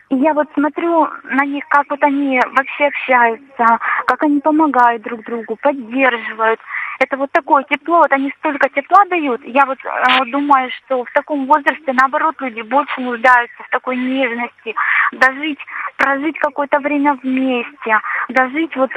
[0.10, 5.23] И я вот смотрю на них, как вот они вообще общаются, как они помогают друг
[5.23, 6.60] другу, поддерживают.
[6.99, 9.41] Это вот такое тепло, вот они столько тепла дают.
[9.45, 14.76] Я вот э, думаю, что в таком возрасте, наоборот, люди больше нуждаются в такой нежности,
[15.13, 15.60] дожить,
[15.97, 17.99] прожить какое-то время вместе,
[18.30, 18.91] дожить вот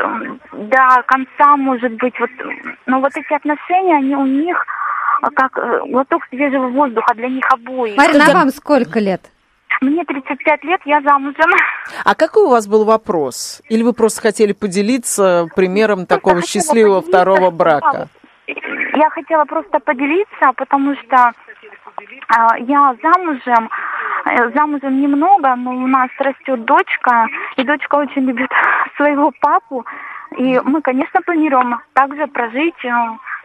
[0.53, 2.31] до конца, может быть, вот,
[2.85, 4.67] но вот эти отношения, они у них
[5.35, 7.97] как э, глоток свежего воздуха для них обоих.
[7.97, 9.31] Марина, а вам сколько лет?
[9.81, 11.51] Мне 35 лет, я замужем.
[12.05, 13.63] А какой у вас был вопрос?
[13.69, 18.09] Или вы просто хотели поделиться примером такого счастливого второго брака?
[18.47, 21.33] Я хотела просто поделиться, потому что
[22.29, 23.71] а, я замужем,
[24.25, 27.27] э, замужем немного, но у нас растет дочка,
[27.57, 28.51] и дочка очень любит
[28.97, 29.85] своего папу.
[30.39, 32.91] И мы, конечно, планируем также прожить э,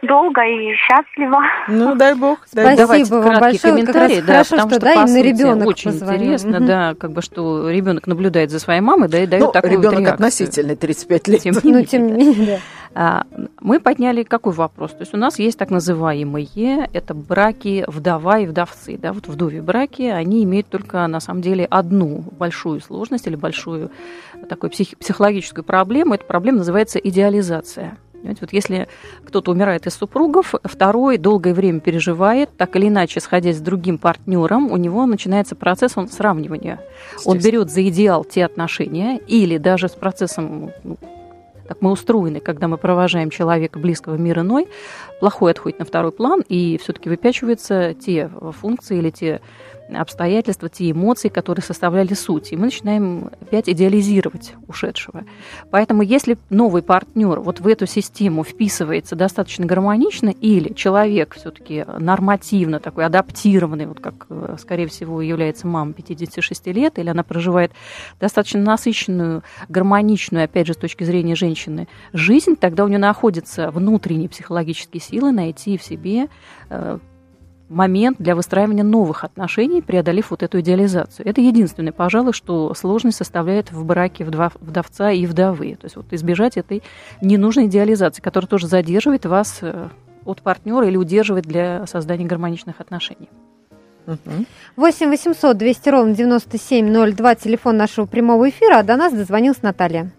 [0.02, 1.38] долго и счастливо.
[1.68, 2.40] Ну, дай бог.
[2.52, 2.76] Дай.
[2.76, 3.86] Давайте Спасибо вам краткий большое.
[3.86, 6.16] Как раз комментарий, да, хорошо, потому что, что, да, именно сути, ребенок очень позвонил.
[6.22, 6.66] интересно, Мгм.
[6.66, 9.78] да, как бы что ребенок наблюдает за своей мамой, да, и дает Ну, такую вот
[9.78, 10.14] ребенок реакцию.
[10.14, 11.40] относительный, 35 лет.
[11.42, 11.84] Тем не Ну, менее.
[11.86, 12.58] тем не менее, да.
[12.94, 13.26] А,
[13.60, 14.90] Мы подняли какой вопрос?
[14.90, 18.98] То есть у нас есть так называемые, это браки вдова и вдовцы.
[18.98, 19.12] Да?
[19.14, 23.90] Вот вдове браки, они имеют только на самом деле одну большую сложность или большую
[24.48, 26.14] такую псих- психологическую проблему.
[26.14, 27.96] Эта проблема называется идеализация.
[28.22, 28.88] Понимаете, вот если
[29.26, 34.70] кто-то умирает из супругов, второй долгое время переживает, так или иначе, сходясь с другим партнером,
[34.70, 36.78] у него начинается процесс он сравнивания.
[37.24, 40.96] Он берет за идеал те отношения, или даже с процессом ну,
[41.66, 44.68] так мы устроены, когда мы провожаем человека близкого мир иной,
[45.20, 48.28] плохой отходит на второй план, и все-таки выпячиваются те
[48.60, 49.40] функции или те
[49.96, 52.52] обстоятельства, те эмоции, которые составляли суть.
[52.52, 55.24] И мы начинаем опять идеализировать ушедшего.
[55.70, 62.80] Поэтому если новый партнер вот в эту систему вписывается достаточно гармонично, или человек все-таки нормативно
[62.80, 67.72] такой адаптированный, вот как, э, скорее всего, является мама 56 лет, или она проживает
[68.20, 74.28] достаточно насыщенную, гармоничную, опять же, с точки зрения женщины, жизнь, тогда у нее находятся внутренние
[74.28, 76.28] психологические силы найти в себе
[76.70, 76.98] э,
[77.72, 81.26] момент для выстраивания новых отношений, преодолев вот эту идеализацию.
[81.26, 85.76] Это единственное, пожалуй, что сложность составляет в браке вдов- вдовца и вдовы.
[85.76, 86.82] То есть вот избежать этой
[87.20, 89.88] ненужной идеализации, которая тоже задерживает вас э,
[90.24, 93.28] от партнера или удерживает для создания гармоничных отношений.
[94.06, 94.46] Мгм.
[94.76, 100.10] 8 800 200 ровно 9702, телефон нашего прямого эфира, а до нас дозвонилась Наталья.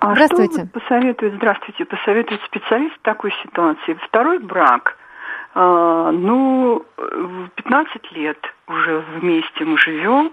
[0.00, 0.68] А Здравствуйте.
[0.68, 3.96] Что посоветует, здравствуйте, посоветует специалист в такой ситуации?
[4.08, 4.96] Второй брак.
[5.58, 8.38] А, ну, в 15 лет
[8.68, 10.32] уже вместе мы живем.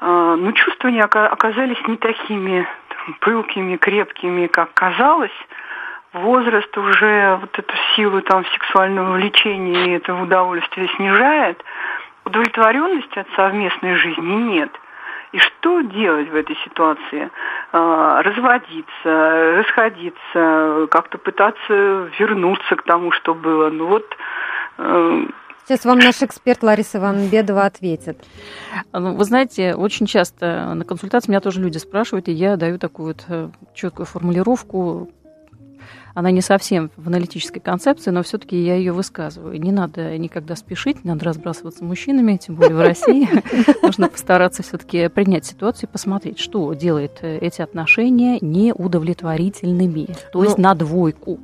[0.00, 5.34] А, ну, ока- оказались не такими там, пылкими, крепкими, как казалось.
[6.12, 11.60] Возраст уже вот эту силу там сексуального влечения и этого удовольствия снижает.
[12.24, 14.70] Удовлетворенности от совместной жизни нет.
[15.36, 17.30] И что делать в этой ситуации?
[17.70, 23.68] А, Разводиться, расходиться, как-то пытаться вернуться к тому, что было.
[23.68, 24.06] Ну вот
[24.78, 25.26] э,
[25.66, 28.24] Сейчас вам наш эксперт Лариса Ивановна Бедова ответит.
[28.94, 33.08] Ну, Вы знаете, очень часто на консультации меня тоже люди спрашивают, и я даю такую
[33.08, 35.10] вот э, четкую формулировку.
[36.16, 39.60] Она не совсем в аналитической концепции, но все-таки я ее высказываю.
[39.60, 43.28] Не надо никогда спешить, не надо разбрасываться мужчинами, тем более в России.
[43.82, 50.56] Нужно постараться все-таки принять ситуацию и посмотреть, что делает э, эти отношения неудовлетворительными, то есть
[50.56, 51.38] Ну, на двойку.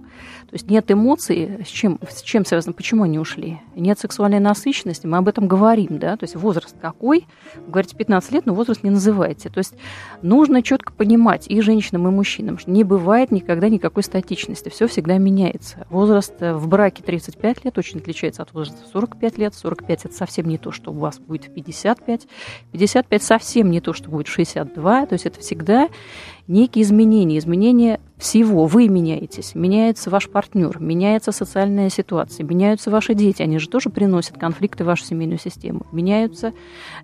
[0.52, 3.60] То есть нет эмоций, с чем, с чем связано, почему они ушли?
[3.74, 8.32] Нет сексуальной насыщенности, мы об этом говорим, да, то есть возраст какой, Вы говорите 15
[8.32, 9.48] лет, но возраст не называете.
[9.48, 9.72] То есть
[10.20, 15.16] нужно четко понимать и женщинам, и мужчинам, что не бывает никогда никакой статичности, все всегда
[15.16, 15.86] меняется.
[15.88, 20.48] Возраст э, в браке 35 лет очень отличается от возраста 45 лет, 45 это совсем
[20.48, 22.28] не то, что у вас будет в 55,
[22.72, 25.88] 55 совсем не то, что будет в 62, то есть это всегда
[26.52, 28.66] некие изменения, изменения всего.
[28.66, 34.38] Вы меняетесь, меняется ваш партнер, меняется социальная ситуация, меняются ваши дети, они же тоже приносят
[34.38, 36.52] конфликты в вашу семейную систему, меняются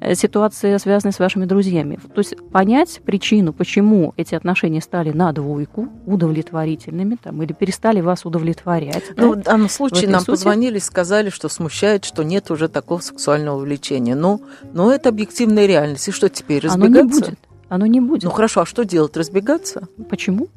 [0.00, 1.98] э, ситуации, связанные с вашими друзьями.
[2.14, 8.24] То есть понять причину, почему эти отношения стали на двойку удовлетворительными там, или перестали вас
[8.24, 9.04] удовлетворять.
[9.16, 9.22] да.
[9.22, 10.30] Ну, в данном случае этой нам сути.
[10.30, 14.14] позвонили сказали, что смущает, что нет уже такого сексуального влечения.
[14.14, 16.06] Ну, но это объективная реальность.
[16.06, 17.30] И что теперь, Оно не разбегаться?
[17.30, 17.38] будет.
[17.68, 18.24] Оно не будет.
[18.24, 19.16] Ну хорошо, а что делать?
[19.16, 19.88] Разбегаться?
[20.08, 20.48] Почему?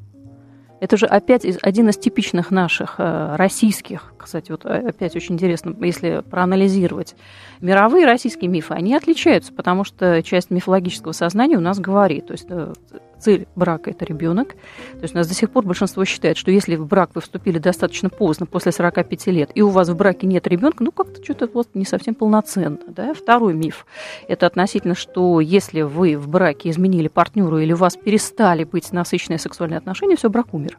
[0.81, 5.75] Это же опять один из типичных наших э, российских, кстати, вот э, опять очень интересно,
[5.79, 7.15] если проанализировать
[7.61, 12.47] мировые российские мифы, они отличаются, потому что часть мифологического сознания у нас говорит, то есть
[12.49, 12.73] э,
[13.21, 14.49] цель брака– это ребенок.
[14.93, 17.59] То есть у нас до сих пор большинство считает, что если в брак вы вступили
[17.59, 21.49] достаточно поздно, после 45 лет, и у вас в браке нет ребенка, ну как-то что-то
[21.53, 22.79] вот не совсем полноценно.
[22.87, 23.13] Да?
[23.13, 23.85] Второй миф–
[24.27, 29.39] это относительно, что если вы в браке изменили партнеру или у вас перестали быть насыщенные
[29.39, 30.77] сексуальные отношения, все, брак умер.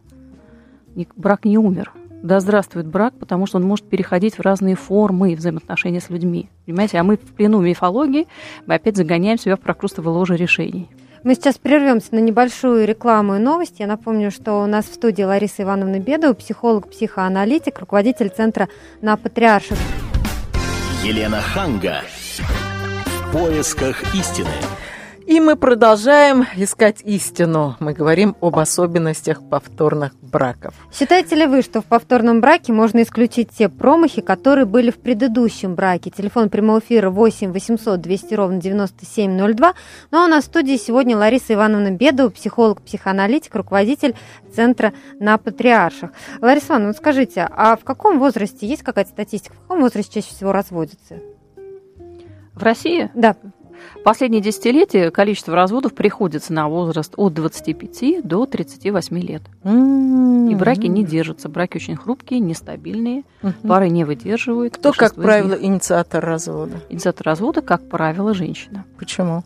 [1.17, 1.93] Брак не умер.
[2.23, 6.49] Да здравствует брак, потому что он может переходить в разные формы взаимоотношения с людьми.
[6.67, 8.29] Понимаете, а мы в плену мифологии,
[8.67, 10.89] мы опять загоняем себя в прокрустово ложе решений.
[11.25, 13.77] Мы сейчас прервемся на небольшую рекламу и новость.
[13.79, 18.69] Я напомню, что у нас в студии Лариса Ивановна Бедова, психолог, психоаналитик, руководитель центра
[19.01, 19.79] на Патриарших.
[21.05, 22.03] Елена Ханга.
[23.07, 24.51] В поисках истины.
[25.33, 27.75] И мы продолжаем искать истину.
[27.81, 30.75] Мы говорим об особенностях повторных браков.
[30.93, 35.75] Считаете ли вы, что в повторном браке можно исключить те промахи, которые были в предыдущем
[35.75, 36.11] браке?
[36.11, 39.73] Телефон прямого эфира 8 800 200 ровно 9702.
[40.11, 44.15] Ну а у нас в студии сегодня Лариса Ивановна Бедова, психолог, психоаналитик, руководитель
[44.55, 46.11] Центра на Патриарших.
[46.43, 50.35] Лариса Ивановна, вот скажите, а в каком возрасте, есть какая-то статистика, в каком возрасте чаще
[50.35, 51.21] всего разводятся?
[52.55, 53.11] В России?
[53.15, 53.35] Да.
[54.05, 59.43] Последние десятилетия количество разводов приходится на возраст от 25 до 38 лет.
[59.65, 60.51] М-м-м.
[60.51, 61.49] И браки не держатся.
[61.49, 63.23] Браки очень хрупкие, нестабильные,
[63.67, 64.77] пары не выдерживают.
[64.77, 66.81] Кто, как правило, инициатор развода?
[66.89, 68.85] Инициатор развода, как правило, женщина.
[68.99, 69.45] Почему?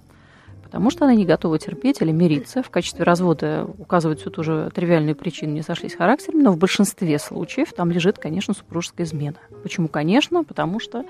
[0.77, 2.63] Потому что она не готова терпеть или мириться.
[2.63, 7.19] В качестве развода указывают всю ту же тривиальную причину, не сошлись характерами, но в большинстве
[7.19, 9.39] случаев там лежит, конечно, супружеская измена.
[9.63, 10.45] Почему, конечно?
[10.45, 11.07] Потому что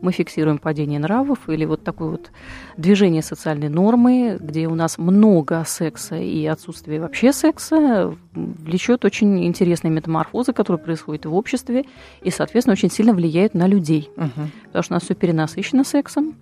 [0.00, 2.30] мы фиксируем падение нравов или вот такое вот
[2.76, 9.90] движение социальной нормы, где у нас много секса и отсутствие вообще секса, влечет очень интересные
[9.90, 11.86] метаморфозы, которые происходят в обществе
[12.22, 14.10] и, соответственно, очень сильно влияют на людей.
[14.14, 14.52] Мгм.
[14.66, 16.36] Потому что у нас все перенасыщено сексом,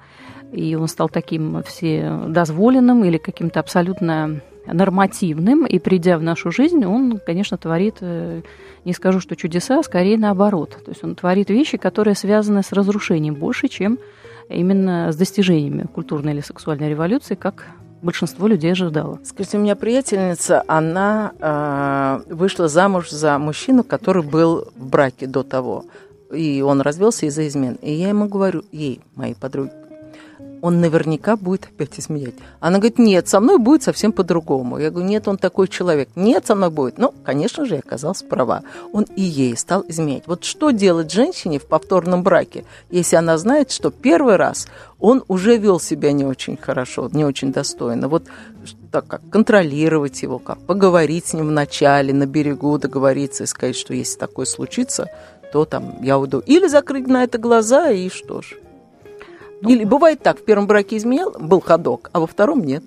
[0.53, 7.21] и он стал таким вседозволенным или каким-то абсолютно нормативным, и придя в нашу жизнь, он,
[7.25, 8.43] конечно, творит, э,
[8.85, 10.79] не скажу, что чудеса, а скорее наоборот.
[10.85, 13.99] То есть он творит вещи, которые связаны с разрушением больше, чем
[14.49, 17.67] именно с достижениями культурной или сексуальной революции, как
[18.03, 19.19] большинство людей ожидало.
[19.25, 25.43] Скажите, у меня приятельница, она э, вышла замуж за мужчину, который был в браке до
[25.43, 25.85] того.
[26.33, 27.75] И он развелся из-за измен.
[27.83, 29.73] И я ему говорю, ей, моей подруге,
[30.63, 32.35] он наверняка будет опять изменять.
[32.61, 34.79] Она говорит, нет, со мной будет совсем по-другому.
[34.79, 36.09] Я говорю, нет, он такой человек.
[36.17, 36.99] Нет, со мной будет.
[36.99, 38.63] Ну, конечно же, я оказалась права.
[38.93, 40.25] Он и ей стал изменять.
[40.27, 44.67] Вот что делать женщине в повторном браке, если она знает, что первый раз
[44.99, 48.09] он уже вел себя не очень хорошо, не очень достойно.
[48.09, 48.25] Вот
[48.91, 53.95] так как контролировать его, как поговорить с ним вначале, на берегу договориться и сказать, что
[53.95, 55.11] если такое случится,
[55.53, 56.41] то там я уйду.
[56.41, 58.57] Или закрыть на это глаза, и что ж.
[59.63, 62.85] Или бывает так, в первом браке изменял, был ходок, а во втором нет.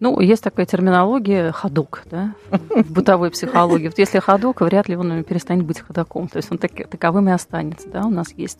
[0.00, 3.88] Ну, есть такая терминология ходок, да, в бытовой психологии.
[3.88, 6.26] Вот если ходок, вряд ли он перестанет быть ходоком.
[6.28, 8.06] То есть он так- таковым и останется, да.
[8.06, 8.58] У нас есть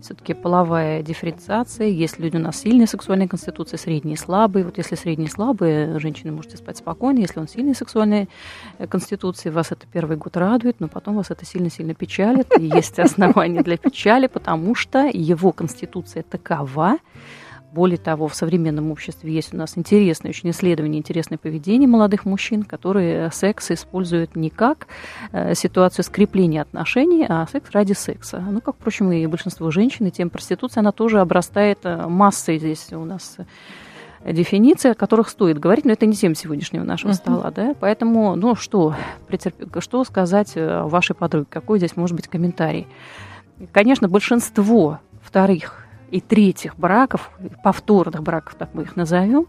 [0.00, 4.64] все-таки половая дифференциация, есть люди у нас сильные сексуальные конституции, средние слабые.
[4.64, 7.18] Вот если средние слабые, женщины можете спать спокойно.
[7.18, 8.28] Если он сильной сексуальной
[8.78, 12.46] э, конституции, вас это первый год радует, но потом вас это сильно-сильно печалит.
[12.60, 16.98] И есть основания для печали, потому что его конституция такова,
[17.72, 22.62] более того, в современном обществе есть у нас интересное очень исследование, интересное поведение молодых мужчин,
[22.62, 24.86] которые секс используют не как
[25.32, 28.42] э, ситуацию скрепления отношений, а секс ради секса.
[28.50, 32.92] Ну, как, впрочем, и большинство женщин, и тем проституция, она тоже обрастает э, массой здесь
[32.92, 33.36] у нас
[34.24, 37.16] э, дефиниций, о которых стоит говорить, но это не тема сегодняшнего нашего Мгм.
[37.16, 38.94] стола, да, поэтому, ну, что,
[39.28, 42.86] претерп- что сказать э, вашей подруге, какой здесь может быть комментарий?
[43.72, 47.30] Конечно, большинство вторых и третьих браков,
[47.62, 49.46] повторных браков, так мы их назовем,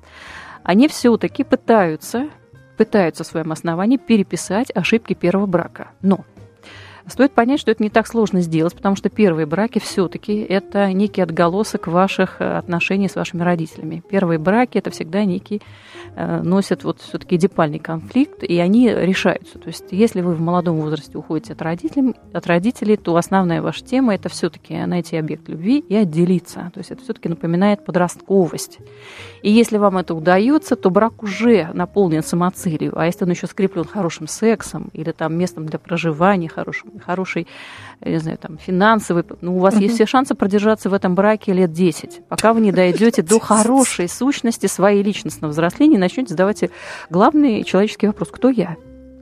[0.63, 2.29] они все-таки пытаются,
[2.77, 5.89] пытаются в своем основании переписать ошибки первого брака.
[6.01, 6.25] Но
[7.07, 11.21] Стоит понять, что это не так сложно сделать, потому что первые браки все-таки это некий
[11.21, 14.03] отголосок ваших э, отношений с вашими родителями.
[14.09, 15.61] Первые браки это всегда некий
[16.15, 19.59] носят вот все-таки депальный конфликт, и они решаются.
[19.59, 23.83] То есть, если вы в молодом возрасте уходите от родителей, от родителей то основная ваша
[23.83, 26.71] тема это все-таки найти объект любви и отделиться.
[26.73, 28.79] То есть, это все-таки напоминает подростковость.
[29.41, 32.97] И если вам это удается, то брак уже наполнен самоцелью.
[32.99, 37.47] А если он еще скреплен хорошим сексом или там местом для проживания хорошим, хороший,
[38.03, 41.53] я не знаю, там финансовый, ну, у вас есть все шансы продержаться в этом браке
[41.53, 46.63] лет 10, пока вы не дойдете до хорошей сущности своей личностного взросления и начнете задавать
[47.09, 48.77] главный человеческий вопрос: кто я?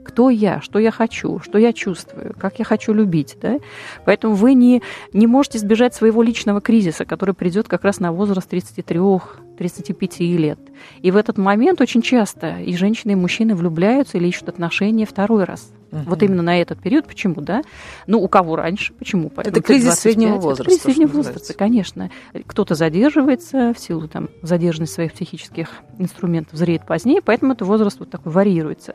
[0.06, 3.36] кто я, что я хочу, что я чувствую, как я хочу любить.
[3.42, 3.58] Да?
[4.04, 8.50] Поэтому вы не, не можете избежать своего личного кризиса, который придет как раз на возраст
[8.52, 10.60] 33-35 лет.
[11.02, 15.42] И в этот момент очень часто и женщины, и мужчины влюбляются или ищут отношения второй
[15.44, 15.72] раз.
[15.90, 16.04] Мгм.
[16.06, 17.06] Вот именно на этот период.
[17.06, 17.62] Почему, да?
[18.06, 19.30] Ну, у кого раньше, почему?
[19.36, 22.10] Это кризис 25, среднего это возраста, кризис среднего возраста, конечно.
[22.46, 25.68] Кто-то задерживается в силу там, задержанности своих психических
[25.98, 28.94] инструментов, зреет позднее, поэтому этот возраст вот такой варьируется.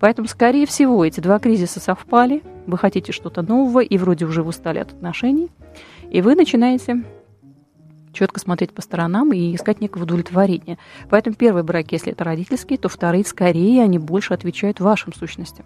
[0.00, 4.78] Поэтому, скорее всего, эти два кризиса совпали, вы хотите что-то нового, и вроде уже устали
[4.78, 5.50] от отношений,
[6.10, 7.04] и вы начинаете
[8.12, 10.78] четко смотреть по сторонам и искать некого удовлетворения.
[11.08, 15.64] Поэтому первый брак, если это родительский, то вторые скорее, они больше отвечают вашим сущностям.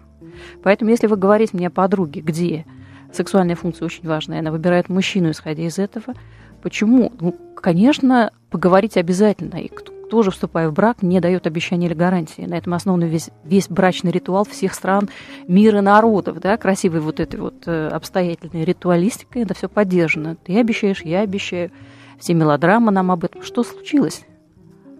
[0.63, 2.65] Поэтому если вы говорите мне о подруге, где
[3.13, 6.13] сексуальная функция очень важная, она выбирает мужчину, исходя из этого,
[6.61, 7.11] почему?
[7.19, 9.57] Ну, конечно, поговорить обязательно.
[9.57, 12.41] И кто, тоже, вступая в брак, не дает обещания или гарантии.
[12.43, 15.09] На этом основан весь, весь брачный ритуал всех стран
[15.47, 16.39] мира народов.
[16.39, 16.57] Да?
[16.57, 20.35] Красивой вот этой вот э, обстоятельной ритуалистикой это все поддержано.
[20.35, 21.71] Ты обещаешь, я обещаю.
[22.19, 23.43] Все мелодрамы нам об этом.
[23.43, 24.25] Что случилось?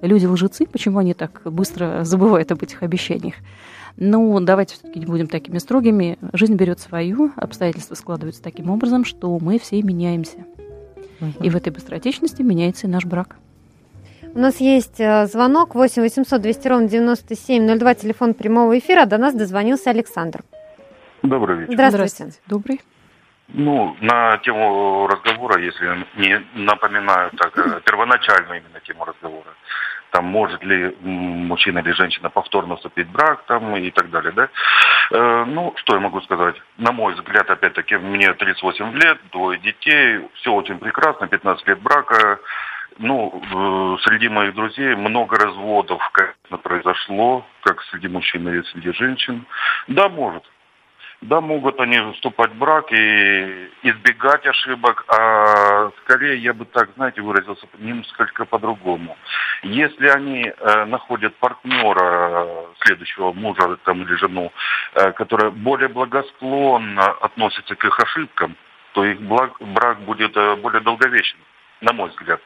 [0.01, 3.35] Люди лжецы, почему они так быстро забывают об этих обещаниях?
[3.97, 6.19] Ну, давайте все-таки не будем такими строгими.
[6.33, 10.37] Жизнь берет свою, обстоятельства складываются таким образом, что мы все меняемся.
[11.19, 11.43] Угу.
[11.43, 13.37] И в этой быстротечности меняется и наш брак.
[14.35, 19.05] У нас есть э, звонок 8 800 200 ровно 9702, телефон прямого эфира.
[19.05, 20.41] До нас дозвонился Александр.
[21.23, 21.73] Добрый вечер.
[21.73, 22.13] Здравствуйте.
[22.13, 22.39] Здравствуйте.
[22.45, 22.81] Добрый.
[23.47, 29.49] Ну, на тему разговора, если не напоминаю так, э, первоначальную именно тему разговора,
[30.11, 34.49] там может ли мужчина или женщина повторно вступить в брак там и так далее, да.
[35.11, 36.55] Э, ну, что я могу сказать?
[36.77, 42.39] На мой взгляд, опять-таки, мне 38 лет, двое детей, все очень прекрасно, 15 лет брака.
[42.99, 49.45] Ну, э, среди моих друзей много разводов, конечно, произошло, как среди мужчин и среди женщин.
[49.87, 50.43] Да, может.
[51.21, 57.21] Да, могут они вступать в брак и избегать ошибок, а скорее я бы так, знаете,
[57.21, 59.17] выразился несколько по-другому.
[59.63, 62.47] Если они э, находят партнера,
[62.81, 64.51] следующего мужа там, или жену,
[64.93, 68.55] э, которая более благосклонно относится к их ошибкам,
[68.93, 71.41] то их брак будет э, более долговечным,
[71.81, 72.41] на мой взгляд.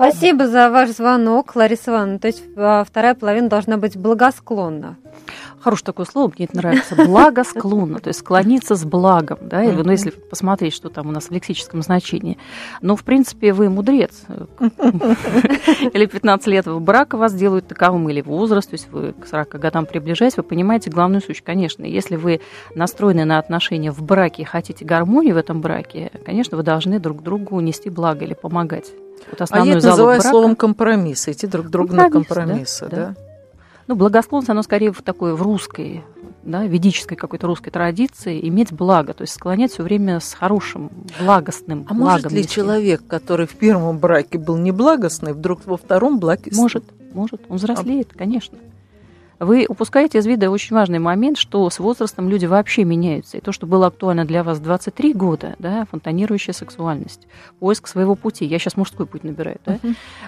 [0.00, 2.18] Спасибо за ваш звонок, Лариса Ивановна.
[2.18, 4.96] То есть а, вторая половина должна быть благосклонна.
[5.60, 6.96] Хорошее такое слово, мне это нравится.
[6.96, 11.26] Благосклонно, то есть склониться с благом, да, или, ну, если посмотреть, что там у нас
[11.26, 12.38] в лексическом значении.
[12.80, 14.22] Но, в принципе, вы мудрец.
[14.58, 19.84] Или 15 лет брака вас делают таковым, или возраст, то есть вы к 40 годам
[19.84, 21.42] приближаетесь, вы понимаете главную суть.
[21.42, 22.40] Конечно, если вы
[22.74, 27.22] настроены на отношения в браке и хотите гармонии в этом браке, конечно, вы должны друг
[27.22, 28.92] другу нести благо или помогать.
[29.30, 30.28] Вот а я это называю брака...
[30.28, 32.96] словом компромисс, идти друг к другу на компромиссы, да?
[32.96, 33.14] да?
[33.86, 36.04] Ну, благословенство, оно скорее в такой в русской,
[36.44, 41.86] да, ведической какой-то русской традиции, иметь благо, то есть склонять все время с хорошим, благостным.
[41.88, 46.50] А может ли человек, который в первом браке был неблагостный, вдруг во втором браке...
[46.54, 48.18] Может, может, он взрослеет, а...
[48.18, 48.58] конечно.
[49.40, 53.38] Вы упускаете из вида очень важный момент, что с возрастом люди вообще меняются.
[53.38, 57.26] И то, что было актуально для вас 23 года, да, фонтанирующая сексуальность,
[57.58, 58.44] поиск своего пути.
[58.44, 59.78] Я сейчас мужской путь набираю, да,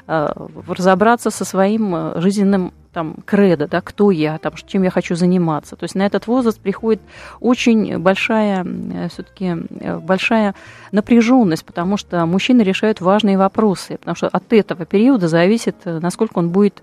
[0.06, 0.74] uh-huh.
[0.74, 5.76] разобраться со своим э, жизненным там кредо, да, кто я, там, чем я хочу заниматься.
[5.76, 7.00] То есть на этот возраст приходит
[7.40, 10.54] очень большая, э, все-таки э, большая
[10.92, 16.50] напряженность, потому что мужчины решают важные вопросы, потому что от этого периода зависит, насколько он
[16.50, 16.82] будет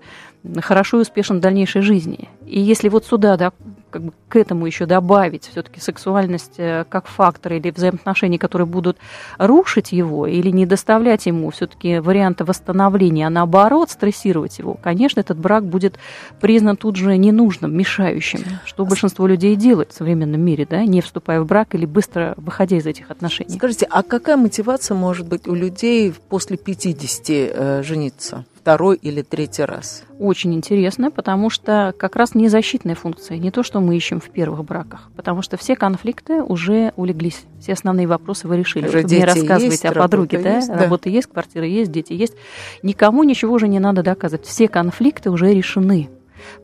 [0.60, 2.28] хорошо и успешен в дальнейшей жизни.
[2.46, 3.52] И если вот сюда, да,
[3.90, 8.96] как бы к этому еще добавить все-таки сексуальность э, как фактор или взаимоотношения, которые будут
[9.38, 15.38] рушить его или не доставлять ему все-таки варианта восстановления, а наоборот стрессировать его, конечно, этот
[15.38, 15.98] брак будет
[16.40, 21.40] признан тут же ненужным, мешающим, что большинство людей делает в современном мире, да, не вступая
[21.40, 23.56] в брак или быстро выходя из этих отношений.
[23.56, 28.44] Скажите, а какая мотивация может быть у людей после 50 э, жениться?
[28.60, 30.04] Второй или третий раз?
[30.18, 34.28] Очень интересно, потому что как раз не защитная функция, не то, что мы ищем в
[34.28, 38.86] первых браках, потому что все конфликты уже улеглись, все основные вопросы вы решили.
[38.86, 40.56] Уже вы мне рассказываете есть, о подруге, да?
[40.56, 40.78] Есть, да?
[40.78, 42.34] Работа есть, квартира есть, дети есть.
[42.82, 44.44] Никому ничего уже не надо доказывать.
[44.44, 46.10] Все конфликты уже решены.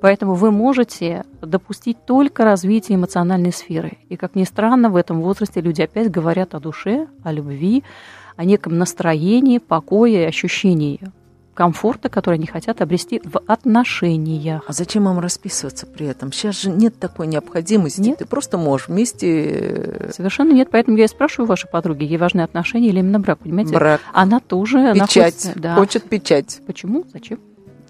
[0.00, 3.98] Поэтому вы можете допустить только развитие эмоциональной сферы.
[4.08, 7.84] И, как ни странно, в этом возрасте люди опять говорят о душе, о любви,
[8.36, 11.00] о неком настроении, покое ощущении
[11.56, 14.62] комфорта, который они хотят обрести в отношениях.
[14.68, 16.30] А зачем им расписываться при этом?
[16.30, 18.00] Сейчас же нет такой необходимости.
[18.00, 18.18] Нет.
[18.18, 19.48] Ты просто можешь вместе...
[19.48, 20.68] Э, Совершенно нет.
[20.70, 23.72] Поэтому я и спрашиваю вашей подруги, ей важны отношения или именно брак, понимаете?
[23.72, 24.00] Брак.
[24.12, 25.16] Она тоже печать.
[25.16, 25.52] находится...
[25.56, 25.74] Да.
[25.74, 26.60] Хочет печать.
[26.66, 27.04] Почему?
[27.12, 27.40] Зачем?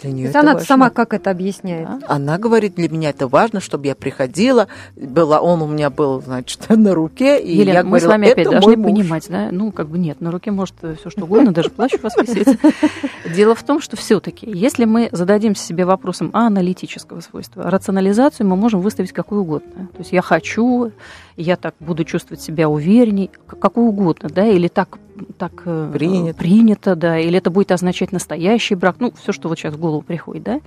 [0.07, 0.67] Для нее это она важно.
[0.67, 1.89] сама как это объясняет?
[1.89, 2.07] Да?
[2.07, 6.61] Она говорит, для меня это важно, чтобы я приходила, была, он у меня был, значит,
[6.69, 8.87] на руке, и Елена, я мы говорила, с вами опять должны муж.
[8.87, 12.03] понимать, да, ну, как бы нет, на руке может все что угодно, даже плащ у
[12.03, 12.59] вас висит.
[13.35, 18.83] Дело в том, что все-таки, если мы зададимся себе вопросом аналитического свойства, рационализацию мы можем
[18.83, 19.89] выставить какую угодно.
[19.93, 20.93] То есть я хочу,
[21.37, 24.99] я так буду чувствовать себя уверенней, какую угодно, да, или так
[25.39, 26.39] так э, принято.
[26.39, 30.03] принято, да, или это будет означать настоящий брак, ну, все, что вот сейчас в голову
[30.03, 30.61] приходит, да.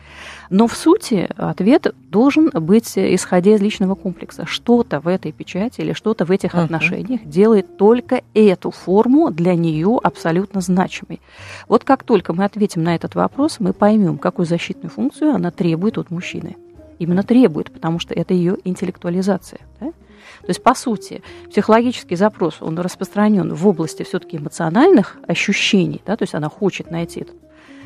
[0.50, 4.46] Но в сути ответ должен быть, исходя из личного комплекса.
[4.46, 6.64] Что-то в этой печати или что-то в этих uh-huh.
[6.64, 11.22] отношениях делает только эту форму для нее абсолютно значимой.
[11.68, 15.98] Вот как только мы ответим на этот вопрос, мы поймем, какую защитную функцию она требует
[15.98, 16.56] от мужчины.
[16.98, 19.62] Именно требует, потому что это ее интеллектуализация.
[19.80, 19.94] Да?
[20.50, 21.22] То есть, по сути,
[21.52, 27.20] психологический запрос, он распространен в области все-таки эмоциональных ощущений, да, то есть она хочет найти
[27.20, 27.36] этот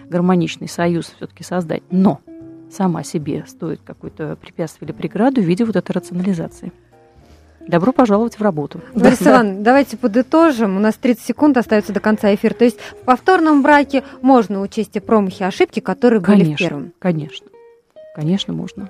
[0.08, 2.22] гармоничный союз все-таки создать, но
[2.72, 6.72] сама себе стоит какое-то препятствие или преграду в виде вот этой рационализации.
[7.68, 8.80] Добро пожаловать в работу.
[8.96, 9.56] Борис да, да.
[9.58, 10.78] давайте подытожим.
[10.78, 12.54] У нас 30 секунд остается до конца эфира.
[12.54, 16.94] То есть в повторном браке можно учесть и промахи, ошибки, которые конечно, были в первом.
[17.00, 17.48] Конечно,
[18.16, 18.90] конечно, можно.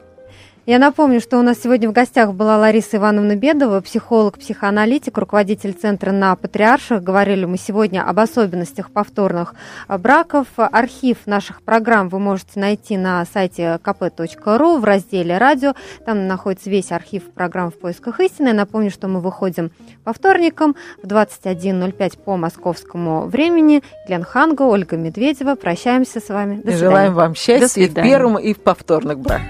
[0.65, 5.73] Я напомню, что у нас сегодня в гостях была Лариса Ивановна Бедова, психолог, психоаналитик, руководитель
[5.73, 7.03] Центра на Патриарших.
[7.03, 9.55] Говорили мы сегодня об особенностях повторных
[9.89, 10.47] браков.
[10.55, 15.73] Архив наших программ вы можете найти на сайте kp.ru в разделе «Радио».
[16.05, 18.47] Там находится весь архив программ «В поисках истины».
[18.47, 19.69] Я напомню, что мы выходим
[20.05, 23.83] по вторникам в 21.05 по московскому времени.
[24.07, 25.55] Елена Ханга, Ольга Медведева.
[25.55, 26.55] Прощаемся с вами.
[26.55, 26.77] До свидания.
[26.77, 29.49] Желаем вам счастья и в первом, и в повторных браках.